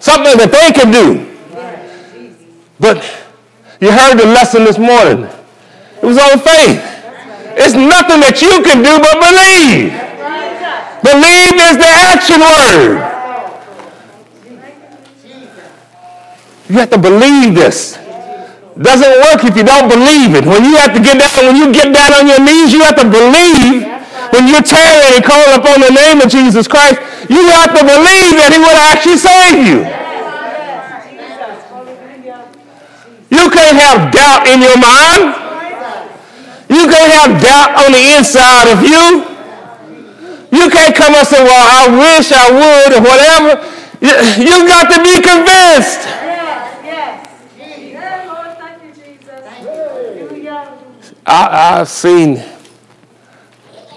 something 0.01 0.37
that 0.37 0.51
they 0.53 0.73
can 0.73 0.93
do. 0.93 1.33
But 2.79 2.99
you 3.81 3.91
heard 3.91 4.19
the 4.19 4.27
lesson 4.27 4.65
this 4.65 4.79
morning. 4.79 5.25
It 6.03 6.07
was 6.07 6.19
on 6.19 6.39
faith. 6.39 6.83
It's 7.55 7.75
nothing 7.75 8.21
that 8.21 8.43
you 8.43 8.63
can 8.67 8.83
do 8.83 8.99
but 8.99 9.17
believe. 9.23 9.95
Believe 11.03 11.55
is 11.63 11.77
the 11.79 11.93
action 12.11 12.41
word. 12.43 13.13
You 16.69 16.79
have 16.79 16.91
to 16.91 16.99
believe 16.99 17.55
this. 17.55 17.99
Doesn't 18.81 19.15
work 19.29 19.45
if 19.45 19.55
you 19.57 19.63
don't 19.63 19.89
believe 19.89 20.35
it. 20.35 20.47
When 20.47 20.65
you 20.65 20.77
have 20.77 20.95
to 20.95 21.03
get 21.03 21.21
down, 21.21 21.31
when 21.47 21.57
you 21.57 21.73
get 21.73 21.93
down 21.93 22.15
on 22.15 22.27
your 22.27 22.41
knees, 22.41 22.73
you 22.73 22.81
have 22.83 22.97
to 22.97 23.05
believe. 23.05 24.02
When 24.33 24.49
you're 24.49 24.65
tearing 24.65 25.13
and 25.15 25.25
calling 25.25 25.61
upon 25.61 25.81
the 25.85 25.93
name 25.93 26.21
of 26.25 26.33
Jesus 26.33 26.67
Christ, 26.67 26.97
you 27.29 27.45
have 27.53 27.77
to 27.77 27.85
believe 27.85 28.33
that 28.41 28.49
He 28.49 28.59
will 28.65 28.81
actually 28.89 29.21
save 29.21 29.61
you. 29.61 29.85
You 33.29 33.51
can't 33.53 33.77
have 33.77 34.13
doubt 34.13 34.49
in 34.49 34.61
your 34.65 34.77
mind. 34.81 35.37
You 36.73 36.89
can't 36.89 37.13
have 37.13 37.43
doubt 37.45 37.85
on 37.85 37.93
the 37.93 38.17
inside 38.17 38.73
of 38.73 38.81
you. 38.81 39.29
You 40.53 40.71
can't 40.71 40.95
come 40.95 41.15
and 41.15 41.27
say, 41.27 41.43
well, 41.43 41.67
I 41.69 41.89
wish 41.93 42.33
I 42.33 42.49
would 42.53 42.93
or 42.97 43.03
whatever. 43.05 43.61
You, 44.01 44.17
you 44.45 44.69
got 44.69 44.89
to 44.93 45.03
be 45.03 45.21
convinced. 45.21 46.09
yes 46.85 47.29
I, 51.25 51.81
I've 51.81 51.89
seen 51.89 52.52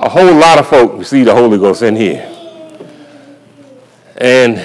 a 0.05 0.09
whole 0.09 0.35
lot 0.35 0.59
of 0.59 0.67
folk 0.67 0.93
receive 0.93 1.25
the 1.25 1.33
Holy 1.33 1.57
Ghost 1.57 1.81
in 1.81 1.95
here. 1.95 2.31
And 4.17 4.63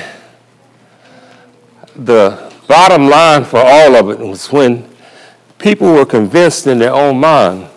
the 1.97 2.53
bottom 2.69 3.09
line 3.09 3.45
for 3.45 3.57
all 3.57 3.97
of 3.97 4.11
it 4.11 4.19
was 4.19 4.53
when 4.53 4.87
people 5.59 5.95
were 5.95 6.05
convinced 6.05 6.67
in 6.67 6.79
their 6.79 6.93
own 6.93 7.19
mind 7.19 7.69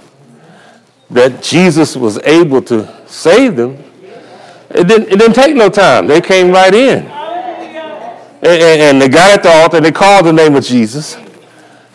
that 1.09 1.41
Jesus 1.41 1.95
was 1.95 2.17
able 2.25 2.61
to 2.63 3.07
save 3.07 3.55
them, 3.55 3.81
it 4.69 4.85
didn't, 4.85 5.07
it 5.07 5.19
didn't 5.19 5.33
take 5.33 5.55
no 5.55 5.69
time. 5.69 6.05
They 6.05 6.19
came 6.19 6.51
right 6.51 6.73
in. 6.73 7.05
And, 8.45 8.81
and, 8.81 9.01
they 9.01 9.07
got 9.07 9.31
at 9.31 9.41
the 9.41 9.49
altar 9.49 9.77
and 9.77 9.85
they 9.85 9.91
called 9.93 10.25
the 10.25 10.33
name 10.33 10.53
of 10.55 10.65
Jesus. 10.65 11.15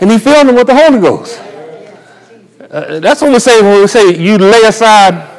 And 0.00 0.10
he 0.10 0.18
filled 0.18 0.48
them 0.48 0.54
with 0.54 0.66
the 0.66 0.74
Holy 0.74 0.98
Ghost. 0.98 1.38
Uh, 2.70 3.00
that's 3.00 3.20
what 3.20 3.32
we 3.32 3.38
say 3.38 3.60
when 3.60 3.82
we 3.82 3.86
say 3.86 4.16
you 4.16 4.38
lay 4.38 4.62
aside 4.62 5.37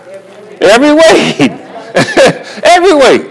every 0.62 0.93
weight. 0.93 1.52
every 2.63 2.93
weight. 2.93 3.26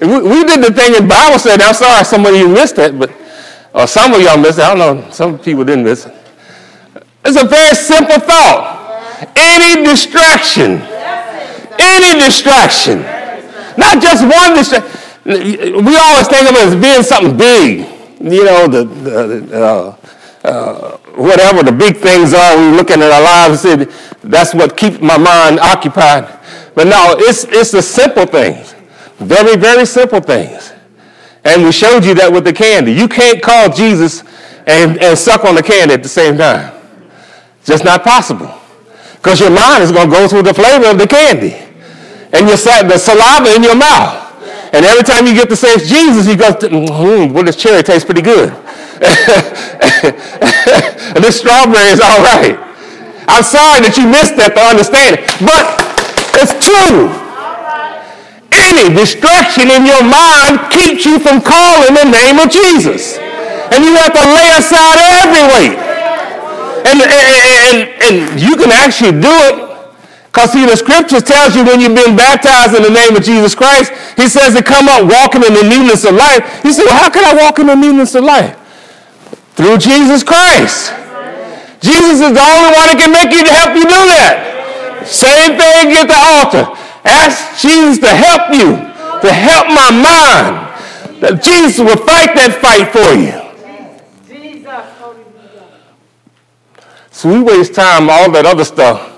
We, 0.00 0.22
we, 0.22 0.44
did 0.44 0.62
the 0.62 0.72
thing 0.72 0.94
in 0.94 1.08
Bible 1.08 1.38
said, 1.38 1.60
I'm 1.60 1.74
sorry, 1.74 2.04
some 2.04 2.26
of 2.26 2.34
you 2.34 2.48
missed 2.48 2.78
it, 2.78 2.98
but 2.98 3.10
or 3.74 3.86
some 3.86 4.12
of 4.12 4.20
y'all 4.20 4.38
missed 4.38 4.58
it. 4.58 4.64
I 4.64 4.74
don't 4.74 5.00
know. 5.00 5.10
Some 5.10 5.38
people 5.38 5.64
didn't 5.64 5.84
miss 5.84 6.06
it. 6.06 6.14
It's 7.24 7.40
a 7.40 7.46
very 7.46 7.74
simple 7.74 8.20
thought. 8.20 8.82
Any 9.36 9.84
distraction, 9.84 10.82
any 11.78 12.20
distraction, 12.20 13.00
not 13.78 14.02
just 14.02 14.22
one 14.22 14.54
distraction. 14.54 14.90
We 15.24 15.96
always 15.96 16.28
think 16.28 16.48
of 16.48 16.54
it 16.54 16.68
as 16.68 16.76
being 16.76 17.02
something 17.02 17.36
big. 17.36 17.88
You 18.20 18.44
know, 18.44 18.68
the, 18.68 18.84
the 18.84 19.64
uh, 19.64 19.96
uh, 20.44 20.96
whatever 21.16 21.62
the 21.62 21.72
big 21.72 21.96
things 21.96 22.34
are, 22.34 22.56
we 22.56 22.76
looking 22.76 23.00
at 23.02 23.10
our 23.10 23.22
lives 23.22 23.64
and 23.64 23.88
say, 23.90 24.16
that's 24.22 24.54
what 24.54 24.76
keeps 24.76 25.00
my 25.00 25.16
mind 25.16 25.58
occupied. 25.58 26.28
But 26.74 26.88
no, 26.88 27.14
it's, 27.18 27.44
it's 27.44 27.70
the 27.70 27.82
simple 27.82 28.26
things. 28.26 28.74
Very, 29.18 29.56
very 29.56 29.86
simple 29.86 30.20
things. 30.20 30.72
And 31.44 31.62
we 31.62 31.72
showed 31.72 32.04
you 32.04 32.14
that 32.14 32.32
with 32.32 32.44
the 32.44 32.52
candy. 32.52 32.92
You 32.92 33.06
can't 33.06 33.40
call 33.42 33.70
Jesus 33.70 34.24
and, 34.66 35.00
and 35.02 35.16
suck 35.16 35.44
on 35.44 35.54
the 35.54 35.62
candy 35.62 35.94
at 35.94 36.02
the 36.02 36.08
same 36.08 36.38
time. 36.38 36.72
Just 37.64 37.84
not 37.84 38.02
possible. 38.02 38.52
Because 39.14 39.40
your 39.40 39.50
mind 39.50 39.82
is 39.82 39.92
going 39.92 40.10
to 40.10 40.14
go 40.14 40.28
through 40.28 40.42
the 40.42 40.54
flavor 40.54 40.86
of 40.90 40.98
the 40.98 41.06
candy. 41.06 41.54
And 42.32 42.48
you 42.48 42.56
your, 42.56 42.88
the 42.88 42.98
saliva 42.98 43.54
in 43.54 43.62
your 43.62 43.76
mouth. 43.76 44.24
And 44.74 44.84
every 44.84 45.04
time 45.04 45.26
you 45.26 45.34
get 45.34 45.48
to 45.50 45.56
say 45.56 45.76
Jesus, 45.78 46.26
you 46.26 46.36
go, 46.36 46.50
mm, 46.50 47.32
well, 47.32 47.44
this 47.44 47.56
cherry 47.56 47.82
tastes 47.82 48.04
pretty 48.04 48.22
good. 48.22 48.50
and 50.02 51.22
this 51.22 51.38
strawberry 51.38 51.94
is 51.94 52.00
all 52.00 52.18
right. 52.20 52.58
I'm 53.28 53.44
sorry 53.44 53.80
that 53.86 53.94
you 53.96 54.08
missed 54.08 54.36
that 54.36 54.54
to 54.56 54.60
understand 54.60 55.16
it. 55.20 55.24
But 55.40 55.83
it's 56.40 56.54
true 56.64 57.24
any 58.54 58.94
distraction 58.94 59.70
in 59.70 59.86
your 59.86 60.02
mind 60.02 60.70
keeps 60.70 61.04
you 61.04 61.18
from 61.18 61.40
calling 61.40 61.94
the 61.94 62.06
name 62.06 62.38
of 62.38 62.50
Jesus. 62.50 63.18
And 63.18 63.82
you 63.82 63.94
have 63.98 64.12
to 64.14 64.24
lay 64.24 64.48
aside 64.54 64.98
every 65.22 65.44
weight. 65.50 65.78
And, 66.86 67.00
and, 67.02 67.08
and, 67.10 67.76
and 68.02 68.14
you 68.40 68.56
can 68.56 68.70
actually 68.70 69.18
do 69.20 69.32
it 69.50 69.64
because 70.28 70.50
see, 70.50 70.66
the 70.66 70.76
scriptures 70.76 71.22
tells 71.22 71.54
you 71.54 71.64
when 71.64 71.80
you've 71.80 71.94
been 71.94 72.16
baptized 72.16 72.74
in 72.74 72.82
the 72.82 72.90
name 72.90 73.14
of 73.14 73.22
Jesus 73.22 73.54
Christ, 73.54 73.92
he 74.16 74.28
says 74.28 74.56
to 74.56 74.64
come 74.64 74.88
up 74.88 75.06
walking 75.06 75.44
in 75.44 75.54
the 75.54 75.62
newness 75.62 76.04
of 76.04 76.14
life. 76.14 76.42
You 76.64 76.72
say, 76.72 76.82
well, 76.84 77.04
how 77.04 77.08
can 77.08 77.24
I 77.24 77.40
walk 77.40 77.60
in 77.60 77.68
the 77.68 77.76
newness 77.76 78.16
of 78.16 78.24
life? 78.24 78.58
Through 79.54 79.78
Jesus 79.78 80.24
Christ. 80.24 80.90
Jesus 81.78 82.18
is 82.18 82.34
the 82.34 82.42
only 82.42 82.70
one 82.74 82.90
that 82.90 82.96
can 82.98 83.12
make 83.12 83.30
you 83.30 83.44
to 83.46 83.52
help 83.54 83.76
you 83.78 83.86
do 83.86 84.02
that. 84.10 84.53
Same 85.06 85.58
thing 85.58 85.92
at 85.92 86.06
the 86.06 86.16
altar. 86.16 86.80
Ask 87.04 87.60
Jesus 87.60 87.98
to 87.98 88.08
help 88.08 88.52
you, 88.52 88.76
to 89.20 89.32
help 89.32 89.68
my 89.68 89.90
mind. 89.90 90.64
That 91.20 91.42
Jesus 91.42 91.78
will 91.78 91.96
fight 91.96 92.34
that 92.34 92.58
fight 92.60 92.92
for 92.92 93.14
you. 93.14 93.44
Jesus. 94.28 94.84
So 97.10 97.28
we 97.32 97.42
waste 97.42 97.74
time 97.74 98.10
all 98.10 98.30
that 98.32 98.44
other 98.46 98.64
stuff. 98.64 99.12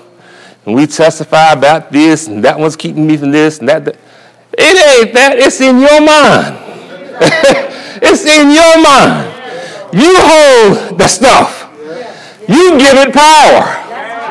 And 0.65 0.75
we 0.75 0.85
testify 0.85 1.53
about 1.53 1.91
this 1.91 2.27
and 2.27 2.43
that 2.43 2.59
one's 2.59 2.75
keeping 2.75 3.07
me 3.07 3.17
from 3.17 3.31
this 3.31 3.59
and 3.59 3.69
that. 3.69 3.85
that. 3.85 3.95
It 4.57 5.05
ain't 5.05 5.13
that. 5.13 5.37
It's 5.37 5.61
in 5.61 5.79
your 5.79 6.01
mind. 6.01 6.57
it's 8.03 8.25
in 8.25 8.51
your 8.51 8.81
mind. 8.83 9.33
You 9.93 10.13
hold 10.19 10.99
the 10.99 11.07
stuff. 11.07 11.71
You 12.47 12.77
give 12.77 12.97
it 12.97 13.13
power. 13.13 13.83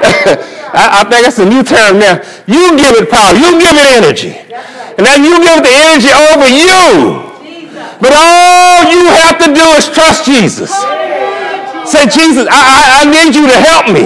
I, 0.73 1.01
I 1.01 1.11
think 1.11 1.23
that's 1.27 1.39
a 1.39 1.49
new 1.49 1.63
term 1.63 1.99
now. 1.99 2.19
You 2.49 2.75
give 2.79 2.95
it 2.99 3.11
power. 3.11 3.35
You 3.35 3.61
give 3.61 3.77
it 3.77 3.89
energy. 4.01 4.35
And 4.97 5.05
then 5.05 5.23
you 5.23 5.37
give 5.45 5.61
the 5.61 5.75
energy 5.93 6.11
over 6.11 6.49
you. 6.49 7.27
But 8.01 8.13
all 8.13 8.89
you 8.89 9.09
have 9.25 9.37
to 9.45 9.49
do 9.53 9.67
is 9.77 9.89
trust 9.89 10.25
Jesus. 10.25 10.73
Say, 11.87 12.09
Jesus, 12.11 12.49
I, 12.51 12.61
I, 12.61 12.81
I 12.99 13.03
need 13.07 13.33
you 13.37 13.47
to 13.47 13.59
help 13.63 13.93
me. 13.93 14.05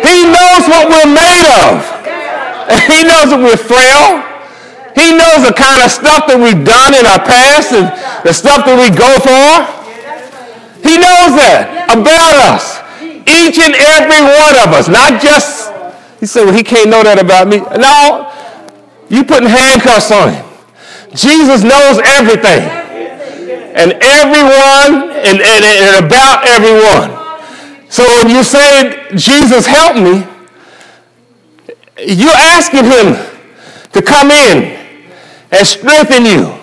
He 0.00 0.24
knows 0.26 0.64
what 0.70 0.88
we're 0.88 1.10
made 1.10 1.46
of. 1.66 1.82
He 2.88 3.02
knows 3.04 3.30
that 3.30 3.40
we're 3.42 3.58
frail. 3.58 4.22
He 4.96 5.12
knows 5.12 5.44
the 5.44 5.52
kind 5.52 5.84
of 5.84 5.92
stuff 5.92 6.24
that 6.26 6.40
we've 6.40 6.64
done 6.64 6.96
in 6.96 7.04
our 7.04 7.20
past 7.20 7.70
and 7.76 7.92
the 8.24 8.32
stuff 8.32 8.64
that 8.64 8.74
we 8.80 8.88
go 8.88 9.12
for. 9.20 9.76
He 10.80 10.96
knows 10.96 11.36
that 11.36 11.92
about 11.92 12.56
us. 12.56 12.80
Each 13.28 13.58
and 13.58 13.74
every 13.74 14.22
one 14.22 14.56
of 14.62 14.72
us, 14.72 14.88
not 14.88 15.20
just, 15.20 15.72
he 16.20 16.26
said, 16.26 16.44
well, 16.44 16.54
he 16.54 16.62
can't 16.62 16.88
know 16.88 17.02
that 17.02 17.18
about 17.18 17.48
me. 17.48 17.58
No, 17.58 18.30
you 19.08 19.24
putting 19.24 19.48
handcuffs 19.48 20.10
on 20.10 20.32
him. 20.32 20.44
Jesus 21.14 21.62
knows 21.62 21.98
everything. 22.04 22.62
And 23.76 23.92
everyone 24.00 25.10
and, 25.10 25.40
and, 25.42 25.64
and 25.64 26.04
about 26.06 26.46
everyone. 26.46 27.12
So 27.90 28.04
when 28.04 28.30
you 28.30 28.42
say, 28.42 29.08
Jesus, 29.16 29.66
help 29.66 29.96
me, 29.96 30.24
you're 31.98 32.30
asking 32.30 32.84
him 32.84 33.16
to 33.92 34.02
come 34.02 34.30
in 34.30 34.76
and 35.50 35.66
strengthen 35.66 36.24
you 36.26 36.54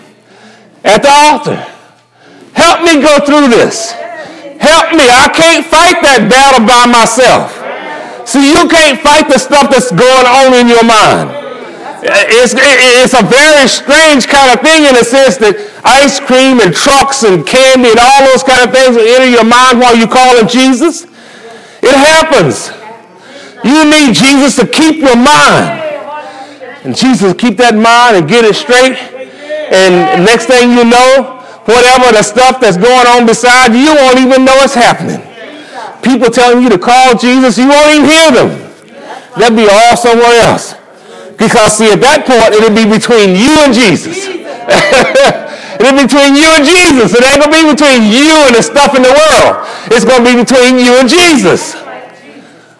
at 0.84 1.02
the 1.02 1.10
altar. 1.10 1.56
Help 2.54 2.82
me 2.84 3.02
go 3.02 3.20
through 3.26 3.48
this. 3.50 3.94
Help 4.64 4.96
me. 4.96 5.04
I 5.12 5.28
can't 5.28 5.68
fight 5.68 6.00
that 6.08 6.32
battle 6.32 6.64
by 6.64 6.88
myself. 6.88 7.52
See, 8.24 8.48
you 8.48 8.64
can't 8.72 8.96
fight 9.04 9.28
the 9.28 9.36
stuff 9.36 9.68
that's 9.68 9.92
going 9.92 10.28
on 10.28 10.56
in 10.56 10.72
your 10.72 10.88
mind. 10.88 11.44
It's, 12.04 12.56
it's 12.56 13.16
a 13.16 13.24
very 13.24 13.68
strange 13.68 14.28
kind 14.28 14.56
of 14.56 14.64
thing 14.64 14.88
in 14.88 14.96
the 14.96 15.04
sense 15.04 15.36
that 15.44 15.56
ice 15.84 16.20
cream 16.20 16.60
and 16.60 16.76
trucks 16.76 17.24
and 17.24 17.44
candy 17.48 17.92
and 17.92 18.00
all 18.00 18.24
those 18.28 18.44
kind 18.44 18.64
of 18.64 18.72
things 18.72 18.96
will 18.96 19.08
enter 19.08 19.28
your 19.28 19.48
mind 19.48 19.80
while 19.80 19.96
you 19.96 20.08
call 20.08 20.40
him 20.40 20.48
Jesus. 20.48 21.04
It 21.84 21.96
happens. 21.96 22.72
You 23.64 23.84
need 23.88 24.16
Jesus 24.16 24.56
to 24.60 24.68
keep 24.68 25.04
your 25.04 25.16
mind. 25.16 25.84
And 26.84 26.96
Jesus 26.96 27.36
keep 27.36 27.56
that 27.60 27.76
mind 27.76 28.20
and 28.20 28.28
get 28.28 28.44
it 28.44 28.56
straight. 28.56 28.96
And 29.72 30.24
next 30.24 30.48
thing 30.48 30.76
you 30.76 30.84
know, 30.84 31.43
whatever 31.66 32.12
the 32.12 32.24
stuff 32.24 32.60
that's 32.60 32.78
going 32.78 33.08
on 33.08 33.26
beside 33.26 33.74
you, 33.74 33.92
you 33.92 33.96
won't 33.96 34.20
even 34.20 34.46
know 34.46 34.56
it's 34.64 34.76
happening. 34.76 35.22
People 36.04 36.30
telling 36.30 36.64
you 36.64 36.70
to 36.70 36.78
call 36.78 37.18
Jesus, 37.18 37.58
you 37.58 37.68
won't 37.68 37.90
even 37.96 38.06
hear 38.06 38.30
them. 38.32 38.50
That'd 39.40 39.58
be 39.58 39.68
all 39.72 39.96
somewhere 39.96 40.36
else. 40.44 40.76
Because 41.40 41.78
see, 41.80 41.90
at 41.92 42.02
that 42.04 42.28
point, 42.28 42.54
it'll 42.54 42.76
be 42.76 42.86
between 42.86 43.34
you 43.40 43.52
and 43.64 43.74
Jesus. 43.74 44.28
it'll 45.80 45.98
be 45.98 46.06
between 46.06 46.36
you 46.38 46.48
and 46.54 46.64
Jesus. 46.68 47.16
It 47.16 47.24
ain't 47.24 47.42
gonna 47.42 47.56
be 47.56 47.66
between 47.66 48.12
you 48.12 48.32
and 48.46 48.54
the 48.54 48.62
stuff 48.62 48.94
in 48.94 49.02
the 49.02 49.16
world. 49.16 49.66
It's 49.90 50.06
gonna 50.06 50.24
be 50.24 50.36
between 50.38 50.78
you 50.78 51.00
and 51.00 51.08
Jesus. 51.08 51.74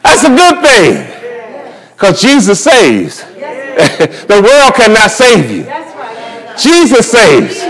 That's 0.04 0.24
a 0.28 0.34
good 0.36 0.60
thing. 0.62 1.08
Because 1.96 2.22
Jesus 2.22 2.62
saves. 2.64 3.24
the 4.28 4.40
world 4.44 4.76
cannot 4.76 5.10
save 5.10 5.50
you. 5.50 5.64
Jesus 6.60 7.10
saves. 7.10 7.63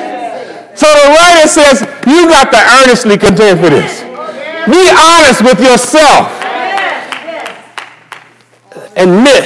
So 0.76 0.88
the 0.88 1.10
writer 1.10 1.48
says, 1.48 1.82
you 2.08 2.28
got 2.28 2.52
to 2.52 2.58
earnestly 2.82 3.18
contend 3.18 3.60
for 3.60 3.70
this. 3.70 4.02
Be 4.66 4.90
honest 4.90 5.44
with 5.44 5.60
yourself. 5.60 6.32
Admit 8.96 9.46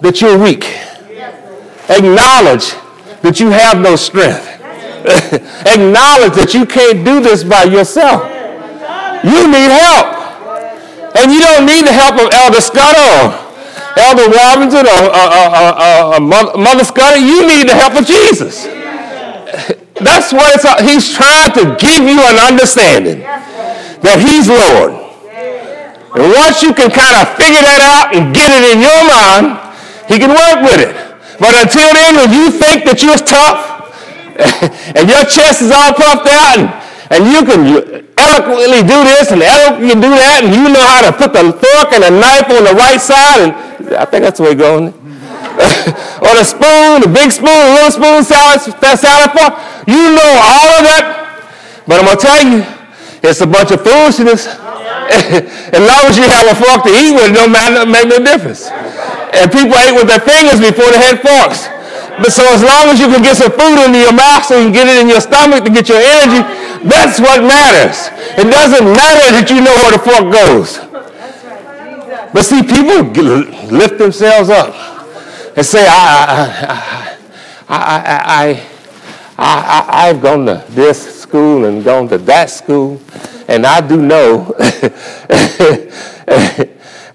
that 0.00 0.20
you're 0.20 0.38
weak. 0.38 0.64
Acknowledge 1.88 2.74
that 3.22 3.38
you 3.38 3.50
have 3.50 3.78
no 3.78 3.96
strength. 3.96 4.48
Acknowledge 5.66 6.34
that 6.34 6.54
you 6.54 6.66
can't 6.66 7.04
do 7.04 7.20
this 7.20 7.44
by 7.44 7.64
yourself. 7.64 8.22
You 9.22 9.46
need 9.46 9.70
help. 9.70 10.22
And 11.14 11.30
you 11.30 11.40
don't 11.40 11.66
need 11.66 11.86
the 11.86 11.92
help 11.92 12.14
of 12.18 12.32
Elder 12.32 12.58
or 12.58 13.42
Elder 13.98 14.26
Robinson 14.30 14.86
or 14.86 15.10
uh, 15.10 15.12
uh, 15.12 16.16
uh, 16.16 16.20
Mother 16.56 16.84
Scudder. 16.84 17.18
You 17.18 17.46
need 17.46 17.68
the 17.68 17.74
help 17.74 17.94
of 17.94 18.06
Jesus. 18.06 18.66
That's 20.02 20.32
what 20.32 20.54
it's, 20.54 20.64
uh, 20.64 20.82
he's 20.82 21.14
trying 21.14 21.52
to 21.54 21.76
give 21.78 22.02
you 22.02 22.18
an 22.18 22.38
understanding 22.38 23.22
that 24.02 24.18
he's 24.18 24.50
Lord. 24.50 24.98
And 26.12 26.28
once 26.28 26.60
you 26.60 26.76
can 26.76 26.92
kind 26.92 27.16
of 27.24 27.32
figure 27.40 27.64
that 27.64 27.80
out 27.80 28.12
and 28.12 28.34
get 28.36 28.52
it 28.52 28.76
in 28.76 28.84
your 28.84 29.00
mind, 29.08 29.56
he 30.12 30.20
can 30.20 30.34
work 30.34 30.60
with 30.60 30.84
it. 30.84 30.92
But 31.40 31.56
until 31.56 31.88
then, 31.96 32.20
when 32.20 32.30
you 32.36 32.52
think 32.52 32.84
that 32.84 33.00
you're 33.00 33.16
tough 33.16 33.72
and 34.96 35.08
your 35.08 35.24
chest 35.24 35.64
is 35.64 35.72
all 35.72 35.96
puffed 35.96 36.28
out 36.28 36.60
and, 36.60 36.68
and 37.08 37.20
you 37.32 37.40
can 37.48 38.04
eloquently 38.20 38.84
do 38.84 38.98
this 39.16 39.32
and 39.32 39.40
eloquently 39.40 39.96
do 39.96 40.12
that 40.12 40.44
and 40.44 40.52
you 40.52 40.68
know 40.68 40.84
how 40.84 41.08
to 41.08 41.12
put 41.16 41.32
the 41.32 41.48
fork 41.56 41.96
and 41.96 42.04
the 42.04 42.12
knife 42.12 42.48
on 42.52 42.64
the 42.64 42.76
right 42.76 43.00
side 43.00 43.48
and 43.48 43.96
I 43.96 44.04
think 44.04 44.24
that's 44.24 44.38
the 44.38 44.44
way 44.44 44.52
it's 44.52 44.60
going. 44.60 44.92
or 46.22 46.32
the 46.38 46.44
spoon, 46.44 47.02
the 47.04 47.10
big 47.12 47.32
spoon, 47.32 47.52
the 47.52 47.72
little 47.76 47.92
spoon, 47.92 48.24
salad, 48.24 48.60
that 48.80 48.96
salad 48.96 49.32
fork. 49.36 49.52
You 49.86 50.14
know 50.14 50.30
all 50.38 50.68
of 50.78 50.82
that. 50.86 51.82
But 51.86 51.98
I'm 51.98 52.06
going 52.06 52.18
to 52.18 52.22
tell 52.22 52.42
you, 52.42 52.62
it's 53.22 53.40
a 53.42 53.46
bunch 53.46 53.70
of 53.70 53.82
foolishness. 53.82 54.46
as 55.12 55.82
long 55.82 56.02
as 56.08 56.16
you 56.16 56.24
have 56.24 56.46
a 56.46 56.56
fork 56.56 56.86
to 56.86 56.92
eat 56.94 57.12
with, 57.12 57.30
it 57.30 57.34
don't 57.34 57.52
matter, 57.52 57.84
make 57.84 58.06
no 58.06 58.22
difference. 58.22 58.70
And 59.34 59.50
people 59.50 59.74
ate 59.76 59.94
with 59.94 60.06
their 60.06 60.22
fingers 60.22 60.62
before 60.62 60.88
they 60.94 61.00
had 61.02 61.18
forks. 61.18 61.66
But 62.22 62.30
so 62.30 62.44
as 62.54 62.62
long 62.62 62.92
as 62.92 63.00
you 63.00 63.08
can 63.08 63.22
get 63.22 63.36
some 63.36 63.50
food 63.50 63.82
into 63.82 63.98
your 63.98 64.12
mouth 64.12 64.44
so 64.44 64.58
you 64.58 64.70
can 64.70 64.72
get 64.72 64.86
it 64.86 65.00
in 65.00 65.08
your 65.08 65.20
stomach 65.20 65.64
to 65.64 65.70
get 65.70 65.88
your 65.88 65.98
energy, 65.98 66.44
that's 66.86 67.18
what 67.18 67.42
matters. 67.42 68.10
It 68.38 68.46
doesn't 68.46 68.84
matter 68.84 69.26
that 69.34 69.50
you 69.50 69.60
know 69.60 69.74
where 69.74 69.92
the 69.92 70.02
fork 70.02 70.30
goes. 70.30 70.78
But 72.32 72.44
see, 72.44 72.62
people 72.62 73.10
lift 73.70 73.98
themselves 73.98 74.50
up 74.50 74.74
and 75.56 75.64
say, 75.66 75.86
I, 75.86 75.92
I, 76.28 77.16
I, 77.68 77.76
I, 77.76 78.20
I, 78.24 78.71
have 79.42 80.22
gone 80.22 80.46
to 80.46 80.64
this 80.70 81.20
school 81.20 81.64
and 81.64 81.84
gone 81.84 82.08
to 82.08 82.18
that 82.18 82.50
school, 82.50 83.00
and 83.48 83.66
I 83.66 83.80
do 83.86 84.00
know. 84.00 84.54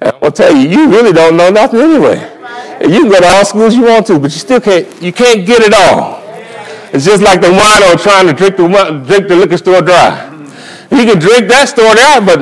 and 0.01 0.15
I'll 0.21 0.31
tell 0.31 0.55
you, 0.55 0.69
you 0.69 0.89
really 0.89 1.13
don't 1.13 1.37
know 1.37 1.49
nothing 1.49 1.79
anyway. 1.79 2.33
You 2.81 3.01
can 3.01 3.09
go 3.09 3.19
to 3.19 3.27
all 3.27 3.45
schools 3.45 3.75
you 3.75 3.83
want 3.83 4.05
to, 4.07 4.19
but 4.19 4.31
you 4.31 4.39
still 4.39 4.61
can't, 4.61 5.01
you 5.01 5.11
can't 5.11 5.45
get 5.45 5.61
it 5.61 5.73
all. 5.73 6.21
It's 6.93 7.05
just 7.05 7.23
like 7.23 7.41
the 7.41 7.47
wino 7.47 8.01
trying 8.01 8.27
to 8.27 8.33
drink 8.33 8.57
the, 8.57 8.67
drink 9.05 9.27
the 9.27 9.35
liquor 9.35 9.57
store 9.57 9.81
dry. 9.81 10.33
You 10.91 11.05
can 11.05 11.19
drink 11.19 11.47
that 11.49 11.67
store 11.69 11.95
there, 11.95 12.21
but 12.21 12.37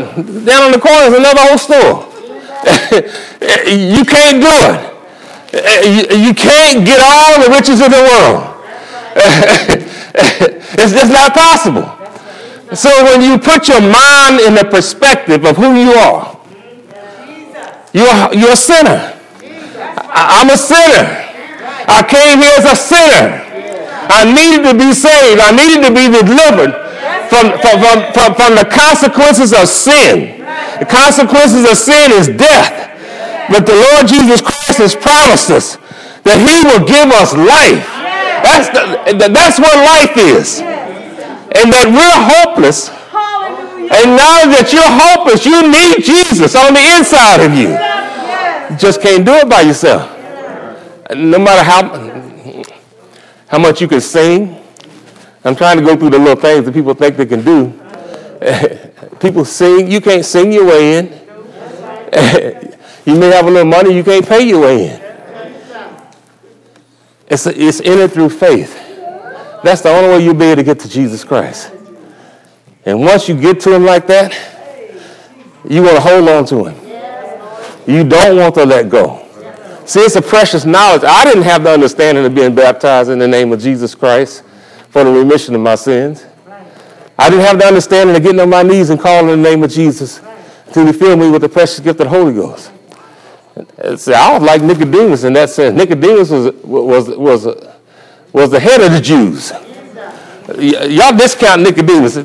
down 0.45 0.63
on 0.63 0.71
the 0.71 0.79
corner 0.79 1.09
is 1.09 1.15
another 1.17 1.41
whole 1.41 1.57
store. 1.57 2.05
you 3.67 4.05
can't 4.05 4.41
do 4.41 4.49
it. 4.49 4.91
You 6.19 6.33
can't 6.33 6.85
get 6.85 6.99
all 7.01 7.41
the 7.41 7.49
riches 7.49 7.81
of 7.81 7.89
the 7.89 8.01
world. 8.01 8.54
it's 10.75 10.91
just 10.91 11.11
not 11.11 11.33
possible. 11.33 11.87
So 12.75 12.89
when 13.05 13.21
you 13.21 13.37
put 13.37 13.67
your 13.67 13.79
mind 13.79 14.41
in 14.41 14.55
the 14.55 14.67
perspective 14.69 15.45
of 15.45 15.55
who 15.55 15.75
you 15.75 15.93
are, 15.93 16.35
you're, 17.93 18.35
you're 18.35 18.51
a 18.51 18.59
sinner. 18.59 19.15
I'm 20.11 20.49
a 20.49 20.57
sinner. 20.57 21.07
I 21.87 22.03
came 22.03 22.43
here 22.43 22.59
as 22.59 22.67
a 22.67 22.75
sinner. 22.75 23.39
I 24.11 24.27
needed 24.27 24.67
to 24.67 24.73
be 24.75 24.91
saved. 24.91 25.39
I 25.39 25.55
needed 25.55 25.87
to 25.87 25.93
be 25.95 26.11
delivered 26.11 26.75
from, 27.31 27.55
from, 27.63 27.79
from, 28.11 28.35
from, 28.35 28.51
the 28.59 28.67
consequences 28.67 29.53
of 29.53 29.69
sin. 29.69 30.43
The 30.79 30.85
consequences 30.85 31.63
of 31.63 31.77
sin 31.77 32.11
is 32.11 32.27
death. 32.27 32.91
But 33.49 33.65
the 33.65 33.75
Lord 33.75 34.07
Jesus 34.07 34.41
Christ 34.41 34.77
has 34.83 34.95
promised 34.95 35.49
us 35.51 35.77
that 36.27 36.41
he 36.41 36.67
will 36.67 36.83
give 36.83 37.07
us 37.15 37.31
life. 37.31 37.94
That's, 38.45 38.69
the, 38.69 39.27
that's 39.29 39.57
what 39.59 39.75
life 39.75 40.15
is. 40.17 40.59
And 40.59 41.73
that 41.73 41.89
we're 41.89 42.19
hopeless. 42.29 42.89
And 42.89 44.13
now 44.13 44.45
that 44.53 44.69
you're 44.69 44.85
hopeless, 44.85 45.45
you 45.45 45.65
need 45.65 46.05
Jesus 46.05 46.55
on 46.55 46.73
the 46.73 46.85
inside 46.97 47.41
of 47.41 47.53
you. 47.57 47.69
You 48.69 48.77
just 48.77 49.01
can't 49.01 49.25
do 49.25 49.33
it 49.33 49.49
by 49.49 49.61
yourself. 49.61 50.11
No 51.09 51.39
matter 51.39 51.63
how, 51.63 52.63
how 53.47 53.57
much 53.57 53.81
you 53.81 53.87
can 53.87 54.01
sing. 54.01 54.61
I'm 55.43 55.55
trying 55.55 55.77
to 55.77 55.83
go 55.83 55.95
through 55.95 56.11
the 56.11 56.19
little 56.19 56.35
things 56.35 56.65
that 56.65 56.73
people 56.73 56.93
think 56.93 57.17
they 57.17 57.25
can 57.25 57.43
do. 57.43 57.73
people 59.19 59.45
sing. 59.45 59.89
You 59.89 60.01
can't 60.01 60.25
sing 60.25 60.51
your 60.51 60.65
way 60.65 60.97
in. 60.99 62.71
You 63.05 63.13
may 63.19 63.27
have 63.27 63.45
a 63.45 63.51
little 63.51 63.69
money, 63.69 63.95
you 63.95 64.03
can't 64.03 64.27
pay 64.27 64.47
your 64.47 64.61
way 64.61 64.89
in. 64.89 65.04
It's, 67.27 67.45
a, 67.47 67.59
it's 67.59 67.79
in 67.79 67.99
it 67.99 68.11
through 68.11 68.29
faith. 68.29 68.73
That's 69.63 69.81
the 69.81 69.89
only 69.89 70.09
way 70.09 70.23
you'll 70.23 70.35
be 70.35 70.45
able 70.45 70.57
to 70.57 70.63
get 70.63 70.79
to 70.81 70.89
Jesus 70.89 71.23
Christ. 71.23 71.71
And 72.85 72.99
once 72.99 73.27
you 73.27 73.39
get 73.39 73.59
to 73.61 73.73
him 73.73 73.83
like 73.83 74.05
that, 74.07 74.31
you 75.67 75.81
want 75.81 75.95
to 75.95 76.01
hold 76.01 76.29
on 76.29 76.45
to 76.45 76.65
him. 76.65 76.85
You 77.87 78.03
don't 78.07 78.37
want 78.37 78.53
to 78.55 78.65
let 78.65 78.89
go. 78.89 79.21
See, 79.85 79.99
it's 79.99 80.15
a 80.15 80.21
precious 80.21 80.65
knowledge. 80.65 81.03
I 81.03 81.23
didn't 81.25 81.43
have 81.43 81.63
the 81.63 81.71
understanding 81.71 82.25
of 82.25 82.33
being 82.33 82.53
baptized 82.55 83.09
in 83.09 83.19
the 83.19 83.27
name 83.27 83.51
of 83.53 83.59
Jesus 83.59 83.93
Christ 83.95 84.43
for 84.89 85.03
the 85.03 85.11
remission 85.11 85.55
of 85.55 85.61
my 85.61 85.75
sins. 85.75 86.25
I 87.17 87.29
didn't 87.29 87.45
have 87.45 87.57
the 87.59 87.65
understanding 87.65 88.15
of 88.15 88.21
getting 88.21 88.39
on 88.39 88.49
my 88.49 88.63
knees 88.63 88.89
and 88.89 88.99
calling 88.99 89.29
in 89.29 89.41
the 89.41 89.49
name 89.49 89.63
of 89.63 89.71
Jesus 89.71 90.21
until 90.67 90.87
he 90.87 90.93
filled 90.93 91.19
me 91.19 91.29
with 91.29 91.41
the 91.41 91.49
precious 91.49 91.79
gift 91.79 91.99
of 92.01 92.05
the 92.05 92.09
Holy 92.09 92.33
Ghost. 92.33 92.71
See, 93.55 94.13
I 94.13 94.33
was 94.37 94.43
like 94.43 94.61
Nicodemus 94.61 95.23
in 95.23 95.31
that 95.33 95.49
sense. 95.49 95.77
Nicodemus 95.77 96.29
was, 96.29 96.51
was, 96.63 97.09
was, 97.09 97.67
was 98.33 98.51
the 98.51 98.59
head 98.59 98.81
of 98.81 98.91
the 98.91 98.99
Jews. 98.99 99.51
y'all 100.91 101.15
discount 101.15 101.61
Nicodemus. 101.61 102.15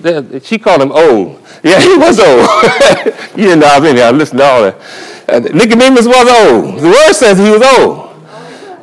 She 0.44 0.58
called 0.58 0.82
him 0.82 0.90
old. 0.90 1.38
Yeah, 1.62 1.80
he 1.86 1.96
was 1.96 2.18
old. 2.18 2.48
you 3.38 3.44
didn't 3.44 3.60
know 3.60 3.68
I 3.68 3.78
was 3.78 3.90
in 3.90 3.96
here. 3.96 4.06
I 4.06 4.10
listened 4.10 4.40
to 4.40 4.44
all 4.44 4.62
that. 4.62 5.54
Nicodemus 5.54 6.06
was 6.06 6.26
old. 6.26 6.80
The 6.80 6.88
word 6.88 7.12
says 7.12 7.38
he 7.38 7.50
was 7.50 7.62
old. 7.78 8.10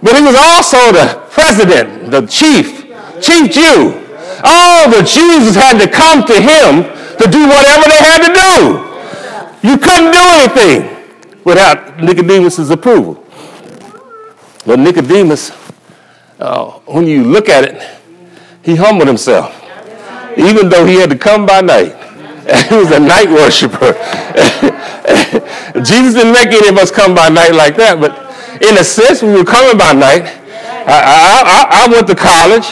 But 0.01 0.15
he 0.15 0.21
was 0.21 0.35
also 0.37 0.77
the 0.93 1.27
president, 1.29 2.11
the 2.11 2.21
chief, 2.27 2.87
chief 3.19 3.51
Jew. 3.51 4.07
All 4.43 4.89
the 4.89 5.03
Jews 5.03 5.55
had 5.55 5.83
to 5.83 5.91
come 5.91 6.23
to 6.23 6.39
him 6.39 6.83
to 7.17 7.25
do 7.27 7.43
whatever 7.43 7.89
they 7.89 7.99
had 7.99 8.23
to 8.23 8.31
do. 8.31 9.67
You 9.67 9.77
couldn't 9.77 10.13
do 10.13 10.21
anything 10.23 10.96
without 11.47 11.97
Nicodemus' 11.97 12.69
approval. 12.69 13.23
But 14.65 14.79
Nicodemus, 14.79 15.51
uh, 16.39 16.71
when 16.83 17.07
you 17.07 17.23
look 17.23 17.47
at 17.47 17.63
it, 17.63 17.81
he 18.63 18.75
humbled 18.75 19.07
himself, 19.07 19.55
even 20.37 20.67
though 20.67 20.85
he 20.85 20.95
had 20.95 21.09
to 21.09 21.17
come 21.17 21.45
by 21.45 21.61
night. 21.61 21.95
he 22.69 22.75
was 22.75 22.91
a 22.91 22.99
night 22.99 23.29
worshiper. 23.29 23.93
Jesus 25.87 26.15
didn't 26.15 26.33
make 26.33 26.47
any 26.47 26.67
of 26.67 26.77
us 26.77 26.91
come 26.91 27.15
by 27.15 27.29
night 27.29 27.53
like 27.53 27.77
that, 27.77 27.97
but 28.01 28.11
in 28.61 28.77
a 28.77 28.83
sense, 28.83 29.21
we 29.21 29.31
were 29.31 29.45
coming 29.45 29.77
by 29.77 29.93
night. 29.93 30.23
I, 30.85 30.99
I, 31.47 31.85
I 31.85 31.87
went 31.89 32.07
to 32.07 32.15
college. 32.15 32.67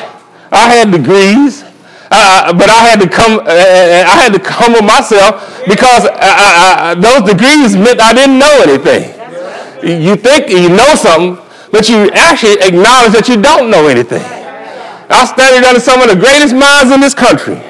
I 0.52 0.68
had 0.68 0.92
degrees. 0.92 1.65
Uh, 2.12 2.54
but 2.54 2.70
I 2.70 2.86
had 2.86 3.02
to 3.02 3.10
come. 3.10 3.40
Uh, 3.40 4.06
I 4.06 4.16
had 4.22 4.34
to 4.34 4.42
humble 4.44 4.82
myself 4.82 5.64
because 5.66 6.06
I, 6.06 6.92
I, 6.92 6.96
those 6.96 7.26
degrees 7.26 7.76
meant 7.76 8.00
I 8.00 8.14
didn't 8.14 8.38
know 8.38 8.56
anything. 8.62 9.12
You 9.82 10.16
think 10.16 10.50
you 10.50 10.70
know 10.70 10.94
something, 10.96 11.38
but 11.72 11.90
you 11.90 12.10
actually 12.14 12.62
acknowledge 12.62 13.14
that 13.14 13.26
you 13.28 13.42
don't 13.42 13.70
know 13.70 13.88
anything. 13.88 14.22
I 14.22 15.26
studied 15.26 15.66
under 15.66 15.80
some 15.80 16.02
of 16.02 16.10
the 16.10 16.16
greatest 16.16 16.54
minds 16.54 16.92
in 16.92 17.02
this 17.02 17.14
country. 17.14 17.62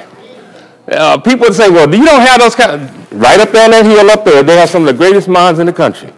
Uh, 0.88 1.18
people 1.18 1.52
say, 1.52 1.70
"Well, 1.70 1.86
do 1.86 1.96
you 1.96 2.04
don't 2.04 2.20
have 2.20 2.40
those 2.40 2.54
kind." 2.54 2.72
Of, 2.72 3.12
right 3.12 3.40
up 3.40 3.50
there 3.50 3.64
on 3.64 3.70
that 3.70 3.84
hill 3.84 4.10
up 4.10 4.24
there, 4.24 4.42
they 4.42 4.56
have 4.56 4.68
some 4.68 4.82
of 4.82 4.88
the 4.88 4.94
greatest 4.94 5.28
minds 5.28 5.58
in 5.58 5.66
the 5.66 5.72
country. 5.72 6.12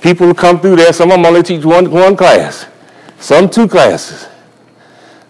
People 0.00 0.34
come 0.34 0.60
through 0.60 0.76
there, 0.76 0.92
some 0.92 1.10
of 1.10 1.16
them 1.16 1.26
only 1.26 1.42
teach 1.42 1.64
one, 1.64 1.90
one 1.90 2.16
class, 2.16 2.66
some 3.18 3.48
two 3.48 3.68
classes. 3.68 4.28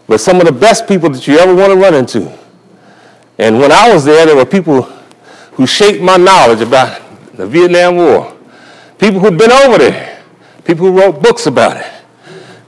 But 0.07 0.21
some 0.21 0.41
of 0.41 0.47
the 0.47 0.53
best 0.53 0.87
people 0.87 1.11
that 1.11 1.27
you 1.27 1.39
ever 1.39 1.55
want 1.55 1.73
to 1.73 1.79
run 1.79 1.95
into. 1.95 2.39
And 3.39 3.59
when 3.59 3.73
I 3.73 3.93
was 3.93 4.05
there, 4.05 4.27
there 4.27 4.37
were 4.37 4.47
people 4.47 4.83
who 5.53 5.67
shaped 5.67 6.03
my 6.03 6.17
knowledge 6.17 6.61
about 6.61 7.01
the 7.35 7.47
Vietnam 7.47 7.97
War. 7.97 8.37
People 8.99 9.21
who'd 9.21 9.39
been 9.39 9.51
over 9.51 9.79
there. 9.79 10.23
People 10.65 10.87
who 10.87 10.99
wrote 10.99 11.23
books 11.23 11.47
about 11.47 11.77
it. 11.77 11.91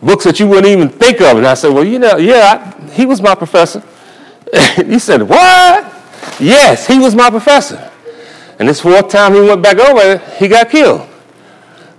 Books 0.02 0.24
that 0.24 0.40
you 0.40 0.46
wouldn't 0.46 0.66
even 0.66 0.88
think 0.88 1.20
of. 1.20 1.36
And 1.36 1.46
I 1.46 1.54
said, 1.54 1.72
well, 1.72 1.84
you 1.84 1.98
know, 1.98 2.16
yeah, 2.16 2.74
I, 2.74 2.90
he 2.92 3.06
was 3.06 3.20
my 3.20 3.34
professor. 3.34 3.82
he 4.76 4.98
said, 4.98 5.22
what? 5.22 5.92
Yes, 6.40 6.86
he 6.86 6.98
was 6.98 7.14
my 7.14 7.30
professor. 7.30 7.90
And 8.58 8.68
this 8.68 8.80
fourth 8.80 9.08
time 9.08 9.34
he 9.34 9.40
went 9.40 9.62
back 9.62 9.78
over, 9.78 10.18
he 10.38 10.48
got 10.48 10.70
killed. 10.70 11.06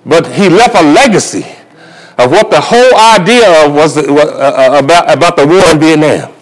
But 0.06 0.28
he 0.28 0.50
left 0.50 0.76
a 0.76 0.82
legacy 0.82 1.45
of 2.17 2.32
what 2.32 2.49
the 2.49 2.60
whole 2.60 2.95
idea 2.97 3.65
of 3.65 3.73
was 3.73 3.97
uh, 3.97 4.01
uh, 4.01 4.80
about, 4.84 5.12
about 5.12 5.36
the 5.36 5.45
war 5.45 5.71
in 5.71 5.80
Vietnam. 5.80 6.34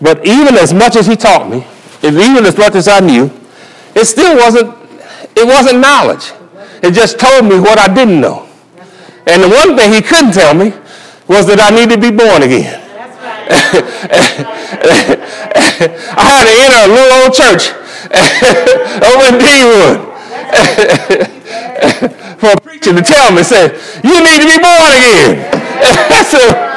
But 0.00 0.24
even 0.24 0.54
as 0.56 0.72
much 0.72 0.96
as 0.96 1.06
he 1.06 1.16
taught 1.16 1.50
me, 1.50 1.66
even 2.02 2.46
as 2.46 2.56
much 2.56 2.74
as 2.74 2.88
I 2.88 3.00
knew, 3.00 3.30
it 3.94 4.04
still 4.06 4.36
wasn't, 4.36 4.74
it 5.36 5.46
wasn't 5.46 5.80
knowledge. 5.80 6.32
It 6.82 6.92
just 6.92 7.18
told 7.18 7.44
me 7.44 7.58
what 7.58 7.78
I 7.78 7.92
didn't 7.92 8.20
know. 8.20 8.48
And 9.26 9.42
the 9.42 9.48
one 9.48 9.76
thing 9.76 9.92
he 9.92 10.00
couldn't 10.00 10.32
tell 10.32 10.54
me 10.54 10.72
was 11.28 11.46
that 11.46 11.60
I 11.60 11.70
needed 11.70 12.00
to 12.00 12.10
be 12.10 12.16
born 12.16 12.42
again. 12.42 12.80
I 16.16 16.22
had 16.22 16.44
to 16.46 16.54
enter 16.54 16.80
a 16.86 16.88
little 16.88 17.12
old 17.22 17.34
church 17.34 17.74
over 19.10 19.26
in 19.28 19.38
Deanwood 19.42 20.10
for 22.40 22.52
a 22.52 22.60
preacher 22.60 22.92
to 22.92 23.02
tell 23.02 23.32
me, 23.32 23.42
say, 23.42 23.72
you 24.04 24.16
need 24.20 24.38
to 24.40 24.48
be 24.48 24.58
born 24.60 24.90
again. 24.92 25.48
Said, 26.30 26.70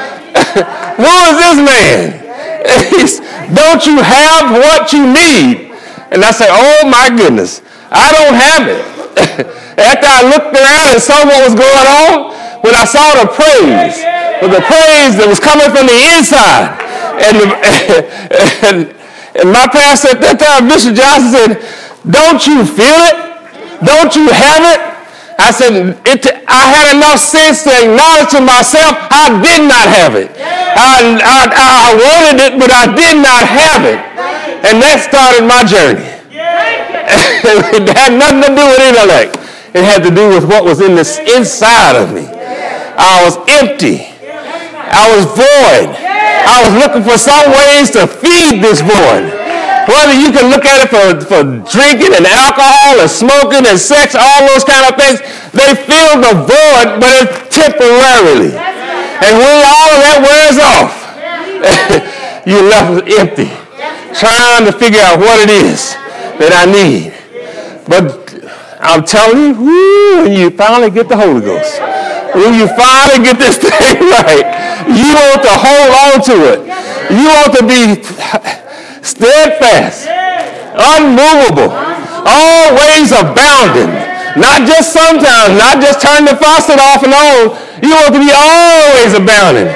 who 0.98 1.14
is 1.30 1.36
this 1.38 1.58
man? 1.60 2.24
don't 3.54 3.86
you 3.86 4.00
have 4.02 4.52
what 4.52 4.94
you 4.94 5.06
need? 5.06 5.74
And 6.12 6.24
I 6.24 6.32
said, 6.32 6.50
oh 6.50 6.88
my 6.88 7.10
goodness, 7.10 7.62
I 7.90 8.14
don't 8.14 8.38
have 8.38 8.64
it. 8.70 8.82
After 9.78 10.08
I 10.08 10.22
looked 10.30 10.54
around 10.54 10.94
and 10.94 11.02
saw 11.02 11.26
what 11.26 11.42
was 11.44 11.56
going 11.58 11.88
on, 12.06 12.34
when 12.62 12.76
I 12.76 12.86
saw 12.86 13.18
the 13.18 13.28
praise, 13.34 13.98
the 14.42 14.62
praise 14.62 15.18
that 15.18 15.26
was 15.28 15.40
coming 15.42 15.70
from 15.74 15.90
the 15.90 16.00
inside, 16.14 16.78
and, 17.18 17.34
the, 17.42 17.48
and, 18.70 18.78
and 19.42 19.48
my 19.52 19.68
pastor 19.68 20.16
at 20.16 20.22
that 20.22 20.38
time, 20.38 20.70
Bishop 20.70 20.96
Johnson, 20.96 21.34
said, 21.34 21.52
don't 22.06 22.46
you 22.46 22.64
feel 22.66 23.00
it? 23.10 23.18
Don't 23.84 24.16
you 24.16 24.30
have 24.30 24.64
it? 24.70 24.93
I 25.40 25.52
said, 25.52 25.98
it, 26.06 26.24
I 26.48 26.62
had 26.70 26.96
enough 26.96 27.20
sense 27.20 27.64
to 27.64 27.72
acknowledge 27.74 28.32
to 28.32 28.42
myself 28.42 28.96
I 29.10 29.34
did 29.42 29.66
not 29.68 29.86
have 29.90 30.16
it. 30.16 30.30
I, 30.38 31.18
I, 31.20 31.42
I 31.50 31.90
wanted 31.98 32.38
it, 32.42 32.54
but 32.60 32.72
I 32.72 32.86
did 32.94 33.18
not 33.18 33.44
have 33.44 33.84
it. 33.86 34.00
And 34.64 34.80
that 34.80 35.04
started 35.04 35.44
my 35.44 35.66
journey. 35.68 36.08
it 37.78 37.90
had 37.92 38.16
nothing 38.16 38.42
to 38.42 38.52
do 38.56 38.64
with 38.64 38.80
intellect. 38.80 39.38
It 39.76 39.84
had 39.84 40.04
to 40.04 40.12
do 40.14 40.30
with 40.30 40.46
what 40.46 40.64
was 40.64 40.80
in 40.82 40.96
this 40.96 41.20
inside 41.20 41.96
of 41.96 42.14
me. 42.14 42.26
I 42.30 43.26
was 43.26 43.38
empty. 43.50 44.08
I 44.94 45.10
was 45.16 45.26
void. 45.34 45.90
I 46.46 46.64
was 46.64 46.74
looking 46.78 47.04
for 47.04 47.18
some 47.18 47.52
ways 47.52 47.90
to 47.92 48.08
feed 48.08 48.62
this 48.62 48.82
void. 48.82 49.43
Whether 49.88 50.16
you 50.16 50.32
can 50.32 50.48
look 50.48 50.64
at 50.64 50.88
it 50.88 50.90
for, 50.90 51.04
for 51.28 51.44
drinking 51.68 52.16
and 52.16 52.24
alcohol 52.24 53.04
and 53.04 53.10
smoking 53.10 53.68
and 53.68 53.76
sex, 53.76 54.16
all 54.16 54.48
those 54.48 54.64
kind 54.64 54.88
of 54.88 54.96
things, 54.96 55.20
they 55.52 55.76
fill 55.76 56.24
the 56.24 56.34
void, 56.48 57.04
but 57.04 57.12
it's 57.20 57.52
temporarily. 57.52 58.56
And 58.56 59.34
when 59.40 59.58
all 59.68 59.90
of 59.92 60.00
that 60.04 60.20
wears 60.24 60.58
off, 60.60 60.94
you're 62.48 62.64
left 62.64 63.08
empty, 63.08 63.52
trying 64.16 64.66
to 64.66 64.72
figure 64.72 65.02
out 65.04 65.20
what 65.20 65.40
it 65.44 65.52
is 65.52 65.96
that 66.40 66.52
I 66.56 66.66
need. 66.68 67.12
But 67.88 68.24
I'm 68.80 69.04
telling 69.04 69.56
you, 69.60 70.24
when 70.24 70.32
you 70.32 70.50
finally 70.52 70.92
get 70.92 71.08
the 71.08 71.18
Holy 71.18 71.42
Ghost, 71.42 71.80
when 72.36 72.54
you 72.56 72.68
finally 72.68 73.24
get 73.24 73.38
this 73.38 73.58
thing 73.64 74.00
right, 74.12 74.48
you 74.88 75.12
want 75.12 75.44
to 75.44 75.54
hold 75.56 75.92
on 76.04 76.16
to 76.28 76.36
it. 76.52 76.60
You 77.12 77.28
want 77.28 77.52
to 77.56 77.64
be 77.68 78.63
steadfast, 79.04 80.08
unmovable, 80.74 81.70
always 82.24 83.12
abounding. 83.12 83.92
Not 84.34 84.66
just 84.66 84.90
sometimes, 84.90 85.54
not 85.60 85.78
just 85.78 86.02
turn 86.02 86.26
the 86.26 86.34
faucet 86.34 86.82
off 86.82 87.06
and 87.06 87.14
on. 87.14 87.54
You 87.86 87.94
want 87.94 88.18
to 88.18 88.22
be 88.24 88.34
always 88.34 89.14
abounding. 89.14 89.70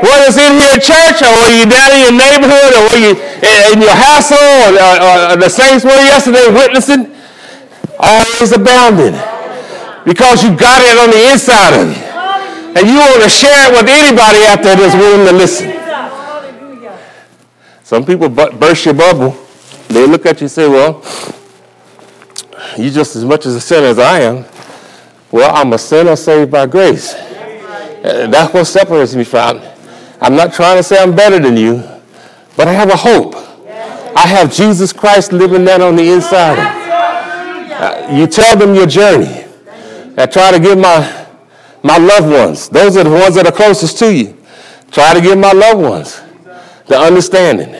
Whether 0.00 0.30
it's 0.30 0.38
in 0.38 0.56
here 0.56 0.78
at 0.78 0.80
church 0.80 1.20
or 1.20 1.28
whether 1.34 1.52
you're 1.52 1.68
down 1.68 1.90
in 1.92 2.00
your 2.08 2.16
neighborhood 2.16 2.70
or 2.72 2.80
whether 2.88 3.02
you 3.02 3.12
in 3.74 3.82
your 3.82 3.92
household 3.92 4.78
or, 4.78 4.94
or 5.02 5.36
the 5.36 5.50
saints 5.50 5.84
were 5.84 5.92
yesterday 6.08 6.48
witnessing, 6.48 7.12
always 7.98 8.54
abounding. 8.54 9.18
Because 10.06 10.40
you 10.40 10.56
got 10.56 10.80
it 10.80 10.96
on 10.96 11.10
the 11.10 11.22
inside 11.28 11.76
of 11.76 11.92
you. 11.92 12.00
And 12.78 12.86
you 12.88 12.96
want 12.96 13.20
to 13.20 13.28
share 13.28 13.68
it 13.68 13.72
with 13.76 13.90
anybody 13.90 14.46
out 14.46 14.62
there 14.62 14.76
that's 14.76 14.94
willing 14.94 15.26
to 15.26 15.34
listen. 15.34 15.68
Some 17.88 18.04
people 18.04 18.28
burst 18.28 18.84
your 18.84 18.92
bubble. 18.92 19.30
They 19.88 20.06
look 20.06 20.26
at 20.26 20.42
you 20.42 20.44
and 20.44 20.50
say, 20.50 20.68
well, 20.68 21.02
you're 22.76 22.92
just 22.92 23.16
as 23.16 23.24
much 23.24 23.46
as 23.46 23.54
a 23.54 23.62
sinner 23.62 23.86
as 23.86 23.98
I 23.98 24.20
am. 24.20 24.44
Well, 25.32 25.56
I'm 25.56 25.72
a 25.72 25.78
sinner 25.78 26.14
saved 26.14 26.50
by 26.50 26.66
grace. 26.66 27.14
Uh, 27.14 28.26
that's 28.30 28.52
what 28.52 28.66
separates 28.66 29.14
me 29.14 29.24
from. 29.24 29.62
I'm 30.20 30.36
not 30.36 30.52
trying 30.52 30.76
to 30.76 30.82
say 30.82 31.02
I'm 31.02 31.16
better 31.16 31.38
than 31.38 31.56
you, 31.56 31.82
but 32.58 32.68
I 32.68 32.74
have 32.74 32.90
a 32.90 32.96
hope. 32.96 33.34
I 34.14 34.26
have 34.26 34.52
Jesus 34.52 34.92
Christ 34.92 35.32
living 35.32 35.64
that 35.64 35.80
on 35.80 35.96
the 35.96 36.12
inside. 36.12 36.58
Uh, 36.58 38.14
you 38.14 38.26
tell 38.26 38.54
them 38.54 38.74
your 38.74 38.86
journey. 38.86 39.46
I 40.18 40.26
try 40.26 40.50
to 40.50 40.60
give 40.60 40.76
my 40.76 41.26
my 41.82 41.96
loved 41.96 42.28
ones. 42.28 42.68
Those 42.68 42.98
are 42.98 43.04
the 43.04 43.10
ones 43.10 43.34
that 43.36 43.46
are 43.46 43.52
closest 43.52 43.98
to 44.00 44.14
you. 44.14 44.36
Try 44.90 45.14
to 45.14 45.22
give 45.22 45.38
my 45.38 45.52
loved 45.52 45.80
ones 45.80 46.27
the 46.88 46.98
understanding. 46.98 47.74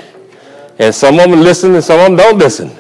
And 0.79 0.95
some 0.95 1.19
of 1.19 1.31
them 1.31 1.41
listen 1.41 1.75
and 1.75 1.83
some 1.83 1.99
of 1.99 2.07
them 2.07 2.17
don't 2.17 2.39
listen. 2.39 2.71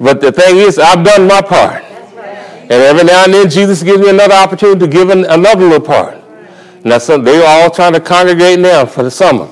But 0.00 0.20
the 0.20 0.32
thing 0.32 0.56
is, 0.56 0.78
I've 0.78 1.04
done 1.04 1.26
my 1.26 1.42
part. 1.42 1.82
And 1.82 2.72
every 2.72 3.04
now 3.04 3.24
and 3.24 3.34
then, 3.34 3.50
Jesus 3.50 3.82
gives 3.82 4.00
me 4.00 4.10
another 4.10 4.34
opportunity 4.34 4.80
to 4.80 4.86
give 4.86 5.10
another 5.10 5.64
little 5.64 5.80
part. 5.80 6.18
Now, 6.84 6.98
something 6.98 7.24
they're 7.24 7.46
all 7.46 7.70
trying 7.70 7.94
to 7.94 8.00
congregate 8.00 8.60
now 8.60 8.86
for 8.86 9.02
the 9.02 9.10
summer. 9.10 9.48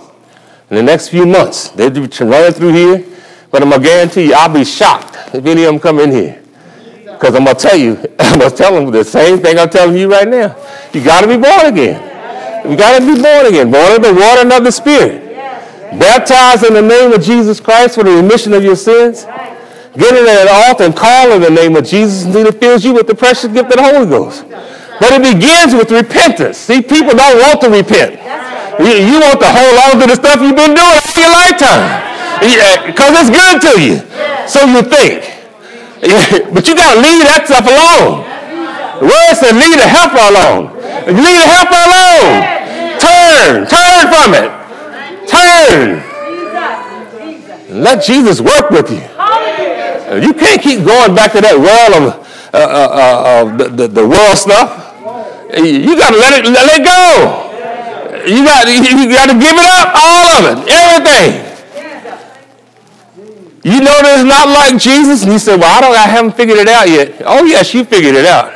In 0.71 0.77
the 0.77 0.83
next 0.83 1.09
few 1.09 1.27
months, 1.27 1.71
they'll 1.71 1.91
be 1.91 2.01
running 2.01 2.53
through 2.53 2.73
here. 2.73 3.05
But 3.51 3.63
I'm 3.63 3.71
going 3.71 3.83
to 3.83 3.89
guarantee 3.89 4.27
you, 4.27 4.35
I'll 4.35 4.53
be 4.53 4.65
shocked 4.65 5.35
if 5.35 5.45
any 5.47 5.65
of 5.65 5.73
them 5.73 5.81
come 5.81 5.99
in 5.99 6.11
here. 6.11 6.43
Because 7.05 7.35
I'm 7.35 7.45
going 7.45 7.57
to 7.57 7.63
tell 7.63 7.77
you, 7.77 7.97
I'm 8.19 8.39
going 8.39 8.51
to 8.51 8.57
tell 8.57 8.75
them 8.75 8.91
the 8.91 9.05
same 9.05 9.39
thing 9.39 9.59
I'm 9.59 9.71
telling 9.71 9.97
you 9.97 10.11
right 10.11 10.29
now. 10.29 10.55
You 10.93 11.03
got 11.03 11.23
to 11.23 11.27
be 11.27 11.37
born 11.37 11.67
again. 11.67 12.71
You 12.71 12.77
got 12.77 12.99
to 12.99 13.07
be 13.07 13.21
born 13.21 13.47
again. 13.47 13.71
Born 13.71 13.97
of 13.97 14.03
the 14.03 14.13
water 14.13 14.43
and 14.43 14.53
of 14.53 14.65
the 14.65 14.73
spirit. 14.73 15.26
Baptized 15.95 16.65
in 16.65 16.75
the 16.75 16.83
name 16.83 17.13
of 17.13 17.23
Jesus 17.23 17.61
Christ 17.61 17.95
for 17.95 18.03
the 18.03 18.11
remission 18.11 18.53
of 18.53 18.65
your 18.65 18.77
sins. 18.77 19.25
Get 19.97 20.13
in 20.13 20.27
at 20.29 20.45
an 20.45 20.49
altar 20.51 20.85
and 20.85 20.95
call 20.95 21.33
in 21.33 21.41
the 21.41 21.51
name 21.51 21.77
of 21.77 21.85
Jesus 21.85 22.25
until 22.25 22.47
it 22.47 22.61
fills 22.61 22.85
you 22.85 22.93
with 22.93 23.07
the 23.07 23.15
precious 23.15 23.49
gift 23.53 23.71
of 23.71 23.77
the 23.77 23.83
Holy 23.83 24.05
Ghost. 24.05 24.45
But 25.01 25.13
it 25.13 25.23
begins 25.23 25.73
with 25.73 25.91
repentance. 25.91 26.59
See, 26.59 26.83
people 26.83 27.17
don't 27.17 27.39
want 27.41 27.61
to 27.63 27.71
repent. 27.71 28.21
You, 28.77 28.93
you 28.93 29.17
want 29.21 29.41
to 29.41 29.49
hold 29.49 29.77
on 29.89 30.01
to 30.01 30.07
the 30.11 30.17
stuff 30.17 30.41
you've 30.41 30.57
been 30.57 30.77
doing 30.77 30.97
all 31.01 31.17
your 31.17 31.33
lifetime. 31.33 32.07
Because 32.85 33.13
it's 33.25 33.33
good 33.33 33.57
to 33.65 33.73
you. 33.81 33.97
So 34.49 34.65
you 34.69 34.83
think. 34.83 35.33
But 36.53 36.69
you 36.69 36.77
got 36.77 36.95
to 36.95 37.01
leave 37.01 37.25
that 37.25 37.49
stuff 37.49 37.65
alone. 37.65 38.29
The 39.01 39.07
word 39.09 39.35
said 39.37 39.57
leave 39.57 39.81
the 39.81 39.89
helper 39.89 40.21
alone. 40.21 40.77
Leave 41.09 41.41
the 41.41 41.49
helper 41.49 41.81
alone. 41.89 42.57
Turn. 43.01 43.65
Turn 43.65 44.03
from 44.13 44.29
it. 44.37 44.49
Turn. 45.29 46.03
Let 47.69 48.05
Jesus 48.05 48.41
work 48.41 48.71
with 48.71 48.91
you. 48.91 49.03
You 50.23 50.33
can't 50.35 50.63
keep 50.63 50.85
going 50.85 51.15
back 51.15 51.33
to 51.33 51.41
that 51.41 51.59
world 51.59 51.93
of 51.99 52.27
uh, 52.55 52.59
uh, 52.59 52.63
uh, 52.63 53.57
the, 53.57 53.69
the, 53.69 53.87
the, 53.89 54.07
world 54.07 54.39
stuff. 54.39 54.95
You 55.53 55.99
got 55.99 56.15
to 56.15 56.19
let 56.19 56.33
it 56.39 56.47
let 56.47 56.67
it 56.73 56.87
go. 56.87 57.43
You 58.25 58.47
got 58.47 58.65
you 58.71 59.11
got 59.11 59.27
to 59.27 59.35
give 59.35 59.57
it 59.59 59.71
up, 59.77 59.93
all 59.93 60.27
of 60.39 60.43
it, 60.47 60.57
everything. 60.71 61.47
You 63.67 63.81
know 63.83 63.99
that 63.99 64.23
it's 64.23 64.29
not 64.31 64.47
like 64.47 64.79
Jesus, 64.79 65.25
and 65.25 65.33
you 65.33 65.41
said, 65.41 65.59
"Well, 65.59 65.67
I 65.67 65.81
don't, 65.81 65.95
I 65.95 66.07
haven't 66.07 66.37
figured 66.37 66.59
it 66.59 66.69
out 66.69 66.89
yet." 66.89 67.21
Oh 67.27 67.45
yes, 67.45 67.75
you 67.75 67.85
figured 67.85 68.15
it 68.15 68.25
out. 68.25 68.55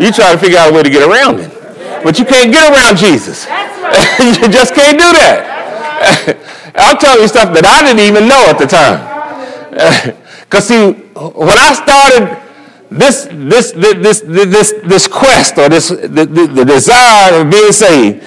You 0.00 0.10
try 0.10 0.32
to 0.32 0.38
figure 0.38 0.58
out 0.58 0.70
a 0.70 0.74
way 0.74 0.82
to 0.82 0.90
get 0.90 1.06
around 1.06 1.38
it, 1.38 1.54
but 2.02 2.18
you 2.18 2.24
can't 2.24 2.50
get 2.50 2.66
around 2.66 2.98
Jesus. 2.98 3.46
you 4.18 4.48
just 4.50 4.74
can't 4.74 4.98
do 4.98 5.06
that. 5.16 5.59
I'll 6.74 6.96
tell 6.96 7.20
you 7.20 7.28
stuff 7.28 7.52
that 7.54 7.64
I 7.66 7.84
didn't 7.84 8.00
even 8.00 8.28
know 8.28 8.44
at 8.48 8.58
the 8.58 8.66
time. 8.66 10.16
Because 10.50 10.66
see, 10.66 10.90
when 11.14 11.58
I 11.62 11.70
started 11.78 12.42
this 12.90 13.28
this 13.30 13.70
this 13.70 14.20
this 14.26 14.74
this 14.82 15.06
quest 15.06 15.58
or 15.58 15.68
this 15.68 15.90
the, 15.90 16.26
the, 16.26 16.50
the 16.50 16.64
desire 16.64 17.40
of 17.40 17.48
being 17.48 17.70
saved, 17.70 18.18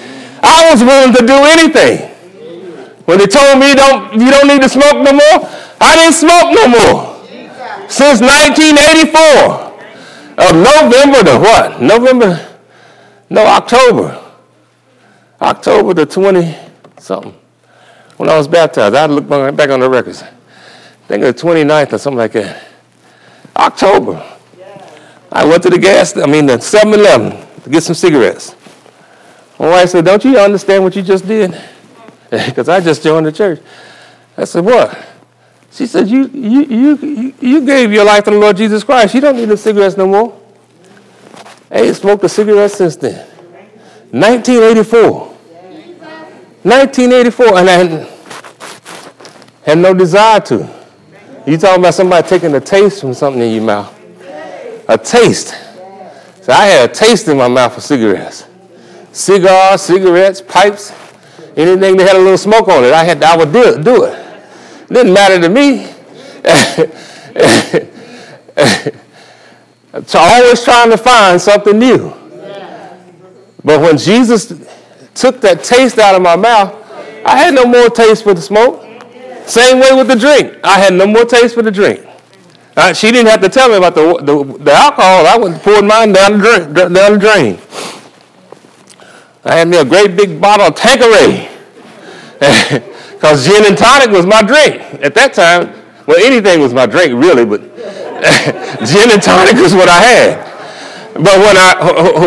I 0.42 0.70
was 0.72 0.80
willing 0.80 1.12
to 1.12 1.20
do 1.20 1.36
anything. 1.44 2.08
When 3.04 3.18
they 3.18 3.26
told 3.26 3.60
me 3.60 3.74
don't 3.74 4.14
you 4.14 4.30
don't 4.30 4.48
need 4.48 4.62
to 4.62 4.70
smoke 4.70 5.04
no 5.04 5.12
more, 5.12 5.36
I 5.82 6.00
didn't 6.00 6.16
smoke 6.16 6.48
no 6.56 6.64
more. 6.72 7.14
Since 7.92 8.22
1984. 8.24 9.74
Of 10.36 10.50
uh, 10.50 10.52
November 10.52 11.22
to 11.22 11.38
what? 11.38 11.80
November, 11.80 12.58
no, 13.30 13.46
October. 13.46 14.20
October 15.40 15.94
the 15.94 16.06
20 16.06 16.56
something. 16.98 17.34
When 18.16 18.28
I 18.28 18.36
was 18.36 18.46
baptized, 18.48 18.94
I 18.94 19.06
look 19.06 19.28
back 19.56 19.70
on 19.70 19.80
the 19.80 19.90
records. 19.90 20.22
I 20.22 21.06
think 21.08 21.22
it 21.22 21.34
was 21.34 21.42
29th 21.42 21.92
or 21.92 21.98
something 21.98 22.18
like 22.18 22.32
that. 22.32 22.64
October. 23.56 24.24
I 25.30 25.44
went 25.44 25.62
to 25.64 25.70
the 25.70 25.78
gas, 25.78 26.16
I 26.16 26.26
mean 26.26 26.46
the 26.46 26.58
7-Eleven 26.58 27.62
to 27.64 27.70
get 27.70 27.82
some 27.82 27.94
cigarettes. 27.94 28.54
My 29.58 29.68
wife 29.68 29.90
said, 29.90 30.04
don't 30.04 30.24
you 30.24 30.38
understand 30.38 30.84
what 30.84 30.94
you 30.96 31.02
just 31.02 31.26
did? 31.26 31.60
Because 32.30 32.68
I 32.68 32.80
just 32.80 33.02
joined 33.02 33.26
the 33.26 33.32
church. 33.32 33.60
I 34.36 34.44
said, 34.44 34.64
what? 34.64 34.98
She 35.70 35.86
said, 35.86 36.08
you, 36.08 36.26
you, 36.28 36.64
you, 36.64 37.34
you 37.40 37.66
gave 37.66 37.92
your 37.92 38.04
life 38.04 38.24
to 38.24 38.30
the 38.30 38.38
Lord 38.38 38.56
Jesus 38.56 38.82
Christ. 38.82 39.14
You 39.14 39.20
don't 39.20 39.36
need 39.36 39.48
the 39.48 39.56
cigarettes 39.56 39.96
no 39.96 40.06
more. 40.06 40.40
I 41.70 41.80
ain't 41.80 41.96
smoked 41.96 42.24
a 42.24 42.28
cigarette 42.28 42.70
since 42.70 42.96
then. 42.96 43.26
1984. 44.10 45.33
1984, 46.64 47.58
and 47.58 47.70
I 47.70 48.06
had, 49.66 49.78
no 49.78 49.92
desire 49.92 50.40
to. 50.40 50.68
You 51.46 51.58
talking 51.58 51.82
about 51.82 51.92
somebody 51.94 52.26
taking 52.26 52.54
a 52.54 52.60
taste 52.60 53.02
from 53.02 53.12
something 53.12 53.42
in 53.42 53.52
your 53.52 53.64
mouth. 53.64 53.94
A 54.88 54.96
taste. 54.96 55.54
So 56.40 56.52
I 56.52 56.64
had 56.64 56.90
a 56.90 56.92
taste 56.92 57.28
in 57.28 57.36
my 57.36 57.48
mouth 57.48 57.74
for 57.74 57.82
cigarettes. 57.82 58.46
Cigars, 59.12 59.82
cigarettes, 59.82 60.40
pipes, 60.40 60.90
anything 61.56 61.98
that 61.98 62.08
had 62.08 62.16
a 62.16 62.18
little 62.18 62.38
smoke 62.38 62.68
on 62.68 62.82
it, 62.82 62.92
I 62.92 63.04
had 63.04 63.22
I 63.22 63.36
would 63.36 63.52
do 63.52 63.62
it. 63.62 63.84
Do 63.84 64.04
it. 64.04 64.24
Didn't 64.88 65.12
matter 65.12 65.40
to 65.40 65.48
me. 65.48 65.86
always 70.14 70.64
trying 70.64 70.90
to 70.90 70.96
find 70.96 71.40
something 71.40 71.78
new. 71.78 72.10
But 73.62 73.80
when 73.80 73.96
Jesus 73.96 74.52
took 75.14 75.40
that 75.40 75.64
taste 75.64 75.98
out 75.98 76.14
of 76.14 76.22
my 76.22 76.36
mouth, 76.36 76.74
I 77.24 77.38
had 77.38 77.54
no 77.54 77.64
more 77.64 77.88
taste 77.88 78.24
for 78.24 78.34
the 78.34 78.42
smoke. 78.42 78.82
Same 79.46 79.80
way 79.80 79.92
with 79.92 80.08
the 80.08 80.16
drink. 80.16 80.58
I 80.64 80.78
had 80.78 80.94
no 80.94 81.06
more 81.06 81.24
taste 81.24 81.54
for 81.54 81.62
the 81.62 81.70
drink. 81.70 82.06
Uh, 82.76 82.92
she 82.92 83.10
didn't 83.10 83.28
have 83.28 83.40
to 83.40 83.48
tell 83.48 83.68
me 83.68 83.76
about 83.76 83.94
the, 83.94 84.16
the, 84.22 84.58
the 84.64 84.72
alcohol. 84.72 85.26
I 85.26 85.36
went 85.36 85.62
poured 85.62 85.84
mine 85.84 86.12
down 86.12 86.32
the, 86.32 86.38
drain, 86.38 86.92
down 86.92 87.12
the 87.12 87.18
drain. 87.18 87.58
I 89.44 89.56
had 89.56 89.68
me 89.68 89.78
a 89.78 89.84
great 89.84 90.16
big 90.16 90.40
bottle 90.40 90.66
of 90.66 90.74
Tanqueray. 90.74 91.50
Because 93.24 93.46
gin 93.46 93.64
and 93.64 93.78
tonic 93.78 94.10
was 94.10 94.26
my 94.26 94.42
drink. 94.42 94.82
At 95.00 95.14
that 95.14 95.32
time, 95.32 95.72
well, 96.04 96.20
anything 96.20 96.60
was 96.60 96.74
my 96.74 96.84
drink, 96.84 97.14
really, 97.16 97.46
but 97.46 97.62
gin 98.84 99.08
and 99.08 99.22
tonic 99.22 99.56
was 99.56 99.72
what 99.72 99.88
I 99.88 99.96
had. 99.96 100.44
But 101.14 101.40
when, 101.40 101.56
I, 101.56 101.72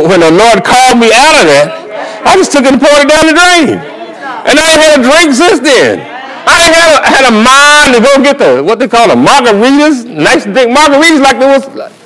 when 0.10 0.22
the 0.22 0.32
Lord 0.32 0.66
called 0.66 0.98
me 0.98 1.14
out 1.14 1.38
of 1.38 1.46
that, 1.54 1.87
I 2.28 2.36
just 2.36 2.52
took 2.52 2.68
it 2.68 2.74
and 2.76 2.82
poured 2.82 3.04
it 3.04 3.10
down 3.10 3.24
the 3.26 3.36
drain. 3.36 3.80
And 3.80 4.56
I 4.60 4.66
ain't 4.68 4.84
had 4.84 5.00
a 5.00 5.04
drink 5.04 5.32
since 5.32 5.64
then. 5.64 6.04
I 6.48 6.60
had 6.60 6.76
a, 6.76 6.88
had 7.04 7.24
a 7.28 7.36
mind 7.36 7.96
to 7.96 8.00
go 8.04 8.12
get 8.24 8.40
the, 8.40 8.64
what 8.64 8.80
they 8.80 8.88
call 8.88 9.08
the 9.08 9.16
margaritas. 9.16 10.04
Nice 10.04 10.44
drink 10.44 10.72
margaritas 10.76 11.24
like 11.24 11.40
there 11.40 11.52
was 11.56 11.66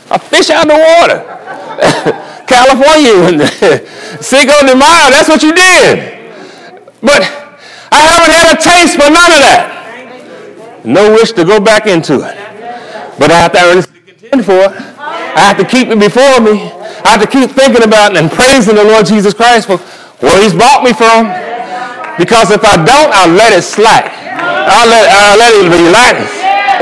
a 0.09 0.19
fish 0.19 0.49
out 0.49 0.65
of 0.65 0.73
the 0.73 0.81
water. 0.81 1.19
California, 2.51 3.47
Cinco 4.21 4.53
de 4.65 4.75
Mayo, 4.75 5.09
that's 5.09 5.29
what 5.29 5.41
you 5.41 5.53
did. 5.53 6.21
But 7.01 7.21
I 7.91 8.01
haven't 8.01 8.33
had 8.33 8.47
a 8.53 8.59
taste 8.61 8.95
for 8.95 9.09
none 9.09 9.31
of 9.31 9.41
that. 9.41 10.81
No 10.83 11.11
wish 11.13 11.31
to 11.33 11.45
go 11.45 11.59
back 11.59 11.87
into 11.87 12.15
it. 12.15 12.35
But 13.17 13.31
I 13.31 13.37
have 13.37 13.51
to 13.53 13.59
earnestly 13.59 14.01
contend 14.01 14.45
for 14.45 14.69
it. 14.69 14.73
I 14.97 15.39
have 15.39 15.57
to 15.57 15.65
keep 15.65 15.87
it 15.87 15.99
before 15.99 16.41
me. 16.41 16.71
I 17.05 17.17
have 17.17 17.21
to 17.21 17.27
keep 17.27 17.51
thinking 17.51 17.83
about 17.83 18.17
and 18.17 18.29
praising 18.29 18.75
the 18.75 18.83
Lord 18.83 19.05
Jesus 19.05 19.33
Christ 19.33 19.67
for 19.67 19.77
where 20.21 20.37
he's 20.41 20.53
brought 20.53 20.85
me 20.85 20.93
from. 20.93 21.27
Because 22.17 22.53
if 22.53 22.63
I 22.63 22.77
don't, 22.77 23.09
I'll 23.11 23.33
let 23.33 23.51
it 23.53 23.65
slack. 23.65 24.13
I'll 24.41 24.87
let, 24.87 25.03
I'll 25.09 25.37
let 25.37 25.51
it 25.57 25.67
relax. 25.67 26.17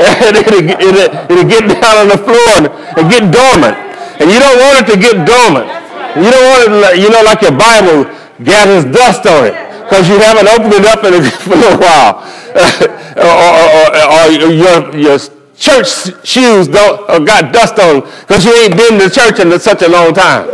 it'll, 0.00 0.64
it'll, 0.64 1.08
it'll, 1.28 1.48
get 1.48 1.64
down 1.80 1.96
on 2.04 2.08
the 2.08 2.20
floor 2.20 2.48
and, 2.56 2.66
and 2.96 3.04
get 3.08 3.28
dormant. 3.32 3.76
And 4.20 4.30
you 4.30 4.38
don't 4.38 4.58
want 4.60 4.84
it 4.84 4.86
to 4.92 4.96
get 5.00 5.24
dormant. 5.24 5.68
You 6.16 6.28
don't 6.28 6.46
want 6.52 6.60
it, 6.68 7.00
you 7.00 7.08
know, 7.08 7.22
like 7.22 7.40
your 7.40 7.56
Bible 7.56 8.08
gathers 8.44 8.84
dust 8.92 9.26
on 9.26 9.48
it 9.48 9.54
because 9.84 10.08
you 10.08 10.18
haven't 10.18 10.48
opened 10.48 10.72
it 10.72 10.84
up 10.84 11.04
in 11.04 11.14
a, 11.14 11.22
for 11.44 11.56
a 11.56 11.76
while. 11.80 12.24
or, 13.16 13.32
or, 13.32 13.66
or, 13.76 13.88
or, 14.12 14.50
your, 14.50 14.96
your 14.96 15.18
church 15.56 15.88
shoes 16.26 16.68
don't, 16.68 17.24
got 17.24 17.52
dust 17.52 17.78
on 17.78 18.00
because 18.00 18.44
you 18.44 18.52
ain't 18.56 18.76
been 18.76 18.98
to 18.98 19.08
church 19.08 19.38
in 19.38 19.58
such 19.60 19.82
a 19.82 19.88
long 19.88 20.12
time. 20.12 20.48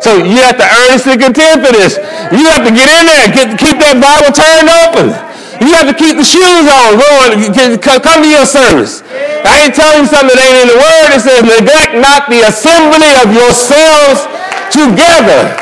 So 0.00 0.24
you 0.24 0.40
have 0.42 0.56
to 0.56 0.66
earnestly 0.66 1.16
contend 1.20 1.60
for 1.64 1.72
this. 1.72 2.00
You 2.32 2.48
have 2.48 2.64
to 2.64 2.72
get 2.72 2.88
in 2.88 3.04
there, 3.04 3.26
get, 3.30 3.48
keep 3.60 3.76
that 3.80 4.00
Bible 4.00 4.32
turned 4.32 4.68
open. 4.88 5.12
You 5.60 5.76
have 5.76 5.92
to 5.92 5.96
keep 5.96 6.16
the 6.16 6.24
shoes 6.24 6.64
on, 6.64 6.96
going, 6.96 7.36
come 7.84 8.24
to 8.24 8.28
your 8.28 8.48
service. 8.48 9.04
I 9.44 9.68
ain't 9.68 9.76
telling 9.76 10.04
you 10.04 10.08
something 10.08 10.32
that 10.32 10.40
ain't 10.40 10.64
in 10.64 10.68
the 10.72 10.80
word. 10.80 11.08
It 11.12 11.20
says, 11.20 11.44
neglect 11.44 12.00
not 12.00 12.32
the 12.32 12.48
assembly 12.48 13.12
of 13.20 13.28
yourselves 13.28 14.24
together. 14.72 15.52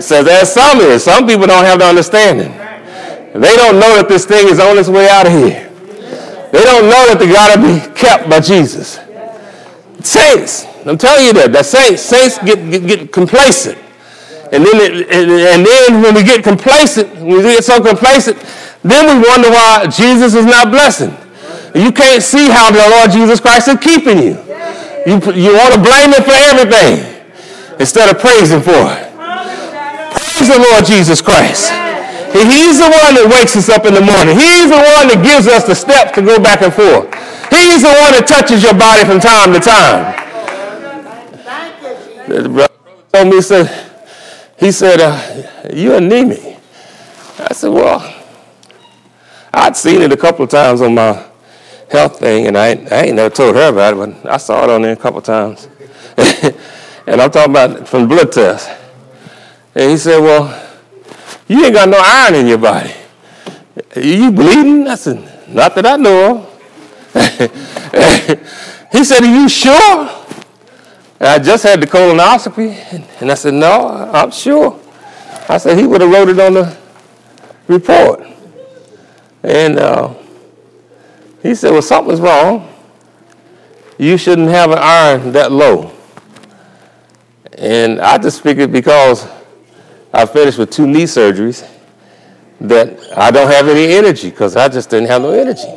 It 0.00 0.02
says, 0.02 0.26
as 0.26 0.52
some 0.52 0.80
is. 0.80 1.04
Some 1.04 1.26
people 1.26 1.46
don't 1.46 1.64
have 1.64 1.80
the 1.80 1.84
understanding. 1.84 2.48
They 3.36 3.56
don't 3.56 3.76
know 3.76 4.00
that 4.00 4.06
this 4.08 4.24
thing 4.24 4.48
is 4.48 4.58
on 4.58 4.78
its 4.78 4.88
way 4.88 5.08
out 5.08 5.26
of 5.26 5.32
here. 5.32 5.68
They 6.50 6.64
don't 6.64 6.88
know 6.88 7.12
that 7.12 7.18
they 7.20 7.28
got 7.28 7.54
to 7.54 7.60
be 7.60 7.76
kept 7.94 8.28
by 8.28 8.40
Jesus. 8.40 8.98
Saints, 10.02 10.64
I'm 10.86 10.98
telling 10.98 11.26
you 11.26 11.32
that. 11.34 11.52
That 11.52 11.66
saints, 11.66 12.02
saints 12.02 12.38
get, 12.38 12.58
get, 12.70 12.86
get 12.86 13.12
complacent. 13.12 13.78
And 14.52 14.66
then, 14.66 14.80
it, 14.80 15.06
and 15.10 15.62
then 15.62 16.02
when 16.02 16.14
we 16.14 16.24
get 16.24 16.42
complacent, 16.42 17.14
when 17.16 17.38
we 17.38 17.54
get 17.54 17.64
so 17.64 17.82
complacent, 17.82 18.38
then 18.82 19.06
we 19.06 19.28
wonder 19.28 19.50
why 19.50 19.86
Jesus 19.86 20.34
is 20.34 20.46
not 20.46 20.70
blessing. 20.70 21.14
You 21.74 21.92
can't 21.92 22.22
see 22.22 22.50
how 22.50 22.72
the 22.72 22.82
Lord 22.98 23.12
Jesus 23.12 23.38
Christ 23.38 23.68
is 23.68 23.78
keeping 23.78 24.18
you. 24.18 24.34
You, 25.06 25.16
you 25.36 25.54
want 25.54 25.72
to 25.74 25.80
blame 25.80 26.10
him 26.10 26.22
for 26.24 26.34
everything 26.34 27.06
instead 27.78 28.10
of 28.10 28.18
praising 28.18 28.60
for 28.60 28.74
it. 28.74 29.06
Praise 30.16 30.48
the 30.48 30.58
Lord 30.58 30.84
Jesus 30.84 31.22
Christ. 31.22 31.70
He's 32.34 32.78
the 32.78 32.90
one 32.90 33.14
that 33.18 33.26
wakes 33.26 33.54
us 33.54 33.68
up 33.68 33.86
in 33.86 33.94
the 33.94 34.02
morning. 34.02 34.34
He's 34.34 34.70
the 34.70 34.82
one 34.98 35.10
that 35.10 35.22
gives 35.22 35.46
us 35.46 35.66
the 35.66 35.74
steps 35.74 36.14
to 36.14 36.22
go 36.22 36.38
back 36.38 36.62
and 36.62 36.72
forth. 36.72 37.10
He's 37.50 37.82
the 37.82 37.90
one 37.90 38.14
that 38.14 38.26
touches 38.26 38.62
your 38.62 38.74
body 38.74 39.02
from 39.02 39.18
time 39.18 39.52
to 39.54 39.60
time. 39.60 40.29
The 42.30 42.48
brother 42.48 42.72
told 43.12 43.26
me, 43.26 43.36
he 43.36 43.42
said, 43.42 43.90
he 44.56 44.70
said 44.70 45.00
uh, 45.00 45.70
you're 45.74 45.96
anemic. 45.96 46.60
I 47.40 47.52
said, 47.52 47.70
well, 47.70 48.00
I'd 49.52 49.76
seen 49.76 50.00
it 50.00 50.12
a 50.12 50.16
couple 50.16 50.44
of 50.44 50.50
times 50.50 50.80
on 50.80 50.94
my 50.94 51.26
health 51.90 52.20
thing, 52.20 52.46
and 52.46 52.56
I, 52.56 52.68
I 52.68 53.02
ain't 53.06 53.16
never 53.16 53.34
told 53.34 53.56
her 53.56 53.70
about 53.70 53.94
it, 53.94 54.22
but 54.22 54.32
I 54.32 54.36
saw 54.36 54.62
it 54.62 54.70
on 54.70 54.82
there 54.82 54.92
a 54.92 54.96
couple 54.96 55.18
of 55.18 55.24
times. 55.24 55.66
and 57.08 57.20
I'm 57.20 57.32
talking 57.32 57.50
about 57.50 57.88
from 57.88 58.06
blood 58.06 58.30
test. 58.30 58.70
And 59.74 59.90
he 59.90 59.96
said, 59.96 60.20
Well, 60.20 60.70
you 61.48 61.64
ain't 61.64 61.74
got 61.74 61.88
no 61.88 61.98
iron 62.00 62.36
in 62.36 62.46
your 62.46 62.58
body. 62.58 62.94
You 63.96 64.30
bleeding? 64.30 64.86
I 64.86 64.94
said, 64.94 65.48
Not 65.48 65.74
that 65.74 65.84
I 65.84 65.96
know 65.96 66.36
of. 66.36 66.46
he 68.92 69.02
said, 69.02 69.24
Are 69.24 69.34
you 69.34 69.48
sure? 69.48 70.19
And 71.20 71.28
I 71.28 71.38
just 71.38 71.62
had 71.62 71.82
the 71.82 71.86
colonoscopy. 71.86 73.20
And 73.20 73.30
I 73.30 73.34
said, 73.34 73.52
No, 73.52 73.88
I'm 73.88 74.30
sure. 74.30 74.80
I 75.48 75.58
said, 75.58 75.78
He 75.78 75.86
would 75.86 76.00
have 76.00 76.10
wrote 76.10 76.30
it 76.30 76.40
on 76.40 76.54
the 76.54 76.76
report. 77.68 78.26
And 79.42 79.78
uh, 79.78 80.14
he 81.42 81.54
said, 81.54 81.72
Well, 81.72 81.82
something's 81.82 82.20
wrong. 82.20 82.66
You 83.98 84.16
shouldn't 84.16 84.48
have 84.48 84.70
an 84.70 84.78
iron 84.80 85.32
that 85.32 85.52
low. 85.52 85.92
And 87.58 88.00
I 88.00 88.16
just 88.16 88.42
figured 88.42 88.72
because 88.72 89.28
I 90.14 90.24
finished 90.24 90.56
with 90.56 90.70
two 90.70 90.86
knee 90.86 91.02
surgeries 91.02 91.68
that 92.62 92.98
I 93.14 93.30
don't 93.30 93.50
have 93.50 93.68
any 93.68 93.92
energy 93.92 94.30
because 94.30 94.56
I 94.56 94.68
just 94.68 94.88
didn't 94.88 95.08
have 95.08 95.20
no 95.20 95.32
energy. 95.32 95.68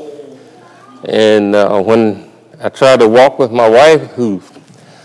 And 1.03 1.53
uh, 1.53 1.81
when 1.81 2.31
I 2.61 2.69
tried 2.69 3.01
to 3.01 3.09
walk 3.09 3.39
with 3.39 3.51
my 3.51 3.67
wife, 3.67 4.11
who 4.11 4.41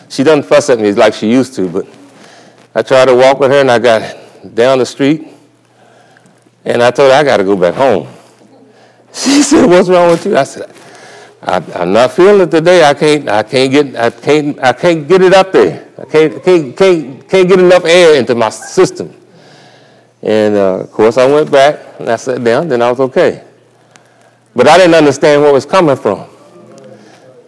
she 0.09 0.25
doesn't 0.25 0.45
fuss 0.45 0.71
at 0.71 0.79
me 0.79 0.93
like 0.93 1.15
she 1.15 1.31
used 1.31 1.55
to, 1.55 1.69
but 1.69 1.87
I 2.75 2.83
tried 2.83 3.07
to 3.07 3.15
walk 3.15 3.41
with 3.41 3.51
her 3.51 3.61
and 3.61 3.71
I 3.71 3.79
got 3.79 4.17
down 4.55 4.79
the 4.79 4.87
street 4.87 5.29
and 6.65 6.83
I 6.83 6.91
told 6.91 7.11
her 7.11 7.19
I 7.19 7.25
got 7.25 7.39
to 7.39 7.45
go 7.45 7.57
back 7.57 7.75
home. 7.75 8.09
She 9.11 9.43
said, 9.43 9.65
"What's 9.67 9.89
wrong 9.89 10.11
with 10.11 10.27
you?" 10.27 10.37
I 10.37 10.45
said, 10.45 10.71
I, 11.43 11.63
am 11.81 11.93
not 11.93 12.13
feeling 12.13 12.43
it 12.43 12.51
today. 12.51 12.85
I 12.85 12.93
can't. 12.93 13.27
I 13.29 13.43
can't 13.43 13.73
get. 13.73 13.97
I 13.97 14.11
can't. 14.11 14.59
I 14.61 14.73
can't 14.75 15.09
get 15.09 15.23
it 15.23 15.33
up 15.33 15.51
there. 15.51 15.89
I 15.97 16.05
can't. 16.05 16.45
Can't. 16.45 16.77
Can't. 16.77 17.29
Can't 17.29 17.49
get 17.49 17.59
enough 17.59 17.85
air 17.87 18.17
into 18.19 18.35
my 18.35 18.51
system." 18.51 19.15
And 20.23 20.57
uh, 20.57 20.81
of 20.81 20.93
course, 20.93 21.17
I 21.17 21.27
went 21.27 21.51
back 21.51 21.81
and 21.99 22.09
I 22.11 22.17
sat 22.17 22.45
down. 22.45 22.69
Then 22.69 22.83
I 22.83 22.91
was 22.91 23.01
okay. 23.01 23.45
But 24.55 24.69
I 24.69 24.77
didn't 24.77 24.95
understand 24.95 25.43
it 25.43 25.53
was 25.53 25.65
coming 25.65 25.97
from. 25.97 26.27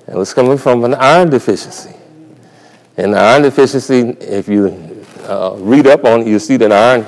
It 0.09 0.15
was 0.15 0.33
coming 0.33 0.57
from 0.57 0.85
an 0.85 0.95
iron 0.95 1.29
deficiency. 1.29 1.90
And 2.97 3.15
iron 3.15 3.43
deficiency, 3.43 4.11
if 4.21 4.49
you 4.49 5.05
uh, 5.25 5.55
read 5.59 5.87
up 5.87 6.05
on 6.05 6.23
it, 6.23 6.27
you'll 6.27 6.41
see 6.41 6.57
that 6.59 6.73
iron 6.73 7.07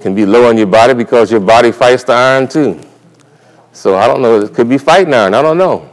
can 0.00 0.14
be 0.14 0.24
low 0.24 0.50
in 0.50 0.56
your 0.56 0.66
body 0.66 0.94
because 0.94 1.30
your 1.30 1.40
body 1.40 1.72
fights 1.72 2.04
the 2.04 2.12
iron 2.12 2.46
too. 2.46 2.80
So 3.72 3.96
I 3.96 4.06
don't 4.06 4.22
know. 4.22 4.40
It 4.40 4.54
could 4.54 4.68
be 4.68 4.78
fighting 4.78 5.14
iron. 5.14 5.34
I 5.34 5.42
don't 5.42 5.58
know. 5.58 5.88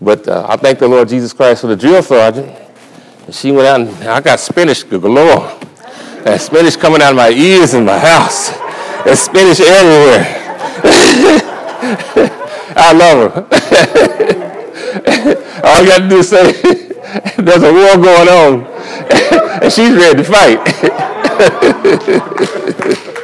But 0.00 0.26
uh, 0.26 0.46
I 0.48 0.56
thank 0.56 0.78
the 0.78 0.88
Lord 0.88 1.08
Jesus 1.08 1.32
Christ 1.32 1.60
for 1.60 1.66
the 1.66 1.76
drill 1.76 2.02
sergeant. 2.02 2.48
And 3.26 3.34
she 3.34 3.52
went 3.52 3.66
out 3.66 3.80
and 3.80 4.08
I 4.08 4.20
got 4.20 4.40
spinach 4.40 4.88
galore. 4.88 5.58
And 6.24 6.40
spinach 6.40 6.78
coming 6.78 7.02
out 7.02 7.10
of 7.10 7.16
my 7.16 7.30
ears 7.30 7.74
in 7.74 7.84
my 7.84 7.98
house. 7.98 8.50
There's 9.04 9.20
spinach 9.20 9.60
everywhere. 9.60 10.36
I 12.76 12.92
love 12.92 13.32
her. 13.32 13.46
All 15.64 15.82
you 15.82 15.88
got 15.88 15.98
to 15.98 16.08
do 16.08 16.18
is 16.18 16.28
say, 16.28 16.52
there's 17.38 17.62
a 17.62 17.72
war 17.72 17.96
going 17.96 18.28
on. 18.28 18.64
and 19.62 19.72
she's 19.72 19.94
ready 19.94 20.22
to 20.22 20.24
fight. 20.24 20.58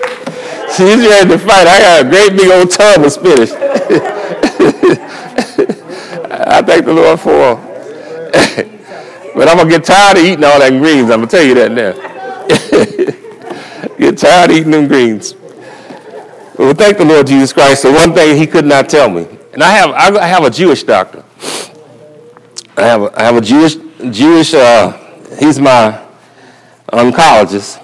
She's 0.77 1.07
ready 1.07 1.31
to 1.31 1.39
fight. 1.39 1.67
I 1.67 1.81
got 1.81 2.05
a 2.05 2.09
great 2.11 2.37
big 2.37 2.51
old 2.51 2.71
tub 2.71 3.03
of 3.03 3.11
spinach. 3.11 3.51
I 6.29 6.61
thank 6.61 6.85
the 6.85 6.93
Lord 6.93 7.19
for 7.19 7.57
but 9.37 9.49
I'm 9.49 9.59
to 9.59 9.71
get 9.71 9.85
tired 9.85 10.17
of 10.17 10.25
eating 10.25 10.45
all 10.45 10.59
that 10.59 10.71
greens. 10.71 11.11
I'm 11.11 11.21
to 11.21 11.27
tell 11.27 11.45
you 11.45 11.55
that 11.55 11.73
now. 11.73 11.93
get 13.99 14.19
tired 14.19 14.51
of 14.51 14.57
eating 14.57 14.71
them 14.71 14.89
greens. 14.89 15.35
Well, 16.59 16.75
thank 16.75 16.97
the 16.97 17.05
Lord 17.05 17.27
Jesus 17.27 17.53
Christ. 17.53 17.83
So 17.83 17.93
one 17.93 18.15
thing 18.15 18.37
he 18.37 18.47
could 18.47 18.65
not 18.65 18.89
tell 18.89 19.11
me. 19.11 19.27
And 19.53 19.63
I 19.63 19.71
have, 19.71 20.17
I 20.17 20.27
have 20.27 20.45
a 20.45 20.51
Jewish 20.51 20.85
doctor. 20.85 21.23
I 22.77 22.83
have 22.83 23.03
a, 23.03 23.21
I 23.21 23.23
have 23.25 23.37
a 23.37 23.41
Jewish, 23.41 23.77
Jewish 24.11 24.55
uh, 24.55 24.93
he's 25.39 25.59
my 25.59 26.07
oncologist. 26.93 27.83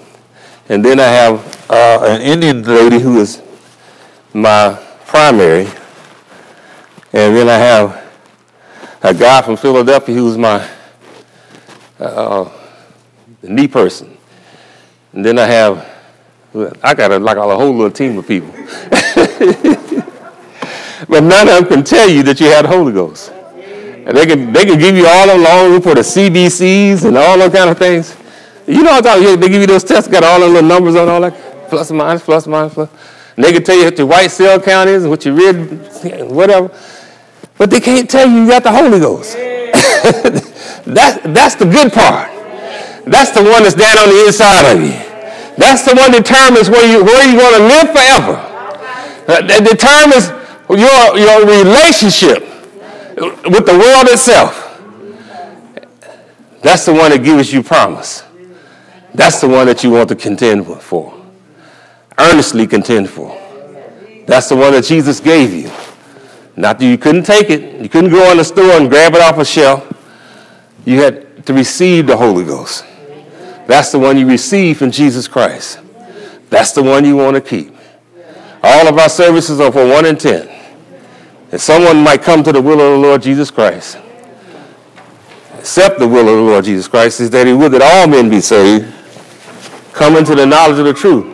And 0.69 0.83
then 0.83 0.99
I 0.99 1.07
have 1.07 1.69
uh, 1.69 2.05
an 2.07 2.21
Indian 2.21 2.63
lady 2.63 2.99
who 2.99 3.19
is 3.19 3.41
my 4.33 4.79
primary, 5.05 5.65
and 7.11 7.35
then 7.35 7.49
I 7.49 7.57
have 7.57 8.03
a 9.01 9.13
guy 9.13 9.41
from 9.41 9.57
Philadelphia 9.57 10.15
who's 10.15 10.37
my 10.37 10.67
uh, 11.99 12.49
knee 13.41 13.67
person, 13.67 14.17
and 15.11 15.25
then 15.25 15.37
I 15.37 15.45
have 15.45 15.89
I 16.81 16.93
got 16.93 17.11
a, 17.11 17.19
like 17.19 17.37
a 17.37 17.55
whole 17.55 17.73
little 17.75 17.91
team 17.91 18.17
of 18.17 18.27
people, 18.27 18.51
but 21.07 21.23
none 21.23 21.47
of 21.47 21.55
them 21.55 21.65
can 21.65 21.83
tell 21.83 22.09
you 22.09 22.23
that 22.23 22.39
you 22.39 22.47
had 22.47 22.65
the 22.65 22.69
Holy 22.69 22.93
Ghost. 22.93 23.33
And 24.05 24.17
they 24.17 24.25
can 24.25 24.51
they 24.51 24.65
can 24.65 24.77
give 24.79 24.95
you 24.95 25.07
all 25.07 25.35
along 25.35 25.81
for 25.81 25.95
the 25.95 26.01
CBCs 26.01 27.05
and 27.05 27.17
all 27.17 27.37
those 27.37 27.53
kind 27.53 27.69
of 27.69 27.77
things. 27.77 28.17
You 28.67 28.83
know 28.83 28.91
what 28.91 28.97
I'm 28.97 29.03
talking 29.03 29.23
about? 29.23 29.39
They 29.39 29.49
give 29.49 29.61
you 29.61 29.67
those 29.67 29.83
tests, 29.83 30.09
got 30.09 30.23
all 30.23 30.39
the 30.39 30.47
little 30.47 30.67
numbers 30.67 30.95
on 30.95 31.07
all 31.07 31.21
that 31.21 31.33
plus 31.69 31.91
minus, 31.91 32.23
plus 32.23 32.47
minus, 32.47 32.73
plus. 32.73 32.89
And 33.35 33.43
they 33.43 33.51
can 33.51 33.63
tell 33.63 33.75
you 33.77 33.85
what 33.85 33.97
your 33.97 34.07
white 34.07 34.31
cell 34.31 34.59
count 34.59 34.89
is 34.89 35.07
what 35.07 35.25
your 35.25 35.35
red, 35.35 35.55
whatever. 36.29 36.69
But 37.57 37.69
they 37.69 37.79
can't 37.79 38.09
tell 38.09 38.29
you 38.29 38.43
you 38.43 38.47
got 38.47 38.63
the 38.63 38.71
Holy 38.71 38.99
Ghost. 38.99 39.33
that, 40.85 41.21
that's 41.23 41.55
the 41.55 41.65
good 41.65 41.91
part. 41.93 42.29
That's 43.05 43.31
the 43.31 43.43
one 43.43 43.63
that's 43.63 43.75
down 43.75 43.97
on 43.97 44.09
the 44.09 44.27
inside 44.27 44.71
of 44.71 44.81
you. 44.81 44.93
That's 45.57 45.83
the 45.83 45.95
one 45.95 46.11
that 46.11 46.23
determines 46.25 46.69
where, 46.69 46.85
you, 46.85 47.03
where 47.03 47.23
you're 47.27 47.39
going 47.39 47.57
to 47.57 47.67
live 47.67 47.87
forever. 47.91 48.35
That 49.27 49.63
determines 49.63 50.29
your, 50.69 51.17
your 51.17 51.45
relationship 51.45 52.52
with 53.15 53.65
the 53.65 53.77
world 53.77 54.07
itself. 54.09 54.69
That's 56.61 56.85
the 56.85 56.93
one 56.93 57.11
that 57.11 57.23
gives 57.23 57.51
you 57.51 57.61
promise. 57.61 58.23
That's 59.13 59.41
the 59.41 59.47
one 59.47 59.67
that 59.67 59.83
you 59.83 59.91
want 59.91 60.09
to 60.09 60.15
contend 60.15 60.65
for, 60.65 61.13
earnestly 62.17 62.65
contend 62.65 63.09
for. 63.09 63.37
That's 64.25 64.49
the 64.49 64.55
one 64.55 64.71
that 64.71 64.85
Jesus 64.85 65.19
gave 65.19 65.53
you. 65.53 65.69
Not 66.55 66.79
that 66.79 66.85
you 66.85 66.97
couldn't 66.97 67.23
take 67.23 67.49
it, 67.49 67.81
you 67.81 67.89
couldn't 67.89 68.11
go 68.11 68.31
in 68.31 68.37
the 68.37 68.43
store 68.43 68.71
and 68.71 68.89
grab 68.89 69.13
it 69.13 69.21
off 69.21 69.37
a 69.37 69.45
shelf. 69.45 69.89
You 70.85 71.01
had 71.01 71.45
to 71.45 71.53
receive 71.53 72.07
the 72.07 72.17
Holy 72.17 72.45
Ghost. 72.45 72.85
That's 73.67 73.91
the 73.91 73.99
one 73.99 74.17
you 74.17 74.27
receive 74.27 74.77
from 74.77 74.91
Jesus 74.91 75.27
Christ. 75.27 75.79
That's 76.49 76.71
the 76.71 76.83
one 76.83 77.05
you 77.05 77.17
want 77.17 77.35
to 77.35 77.41
keep. 77.41 77.75
All 78.61 78.87
of 78.87 78.97
our 78.97 79.09
services 79.09 79.59
are 79.59 79.71
for 79.71 79.85
1 79.85 80.05
and 80.05 80.19
10 80.19 80.52
that 81.53 81.59
someone 81.59 82.03
might 82.03 82.23
come 82.23 82.41
to 82.41 82.51
the 82.51 82.59
will 82.59 82.81
of 82.81 82.99
the 82.99 83.07
Lord 83.07 83.21
Jesus 83.21 83.51
Christ. 83.51 83.99
accept 85.53 85.99
the 85.99 86.07
will 86.07 86.27
of 86.27 86.35
the 86.35 86.41
Lord 86.41 86.65
Jesus 86.65 86.87
Christ 86.87 87.19
is 87.19 87.29
that 87.29 87.45
he 87.45 87.53
would 87.53 87.71
that 87.73 87.81
all 87.83 88.07
men 88.07 88.27
be 88.27 88.41
saved, 88.41 88.91
come 89.93 90.15
into 90.17 90.33
the 90.33 90.47
knowledge 90.47 90.79
of 90.79 90.85
the 90.85 90.95
truth. 90.95 91.27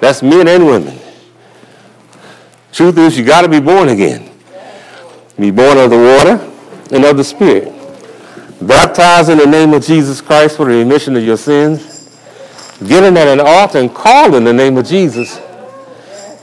That's 0.00 0.20
men 0.20 0.48
and 0.48 0.66
women. 0.66 0.98
Truth 2.72 2.98
is, 2.98 3.16
you 3.16 3.24
got 3.24 3.42
to 3.42 3.48
be 3.48 3.60
born 3.60 3.90
again. 3.90 4.32
Be 5.38 5.52
born 5.52 5.78
of 5.78 5.90
the 5.90 5.96
water 5.96 6.52
and 6.92 7.04
of 7.04 7.16
the 7.16 7.22
Spirit. 7.22 7.72
Baptized 8.60 9.30
in 9.30 9.38
the 9.38 9.46
name 9.46 9.74
of 9.74 9.84
Jesus 9.84 10.20
Christ 10.20 10.56
for 10.56 10.64
the 10.64 10.72
remission 10.72 11.14
of 11.14 11.22
your 11.22 11.36
sins. 11.36 12.18
Getting 12.84 13.16
at 13.16 13.28
an 13.28 13.38
altar 13.38 13.78
and 13.78 13.94
calling 13.94 14.42
the 14.42 14.52
name 14.52 14.76
of 14.76 14.84
Jesus 14.84 15.40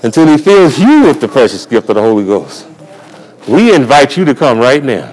until 0.04 0.26
he 0.26 0.38
fills 0.38 0.80
you 0.80 1.04
with 1.04 1.20
the 1.20 1.28
precious 1.28 1.66
gift 1.66 1.90
of 1.90 1.96
the 1.96 2.02
Holy 2.02 2.24
Ghost. 2.26 2.68
We 3.50 3.74
invite 3.74 4.16
you 4.16 4.26
to 4.26 4.36
come 4.36 4.60
right 4.60 4.84
now. 4.84 5.08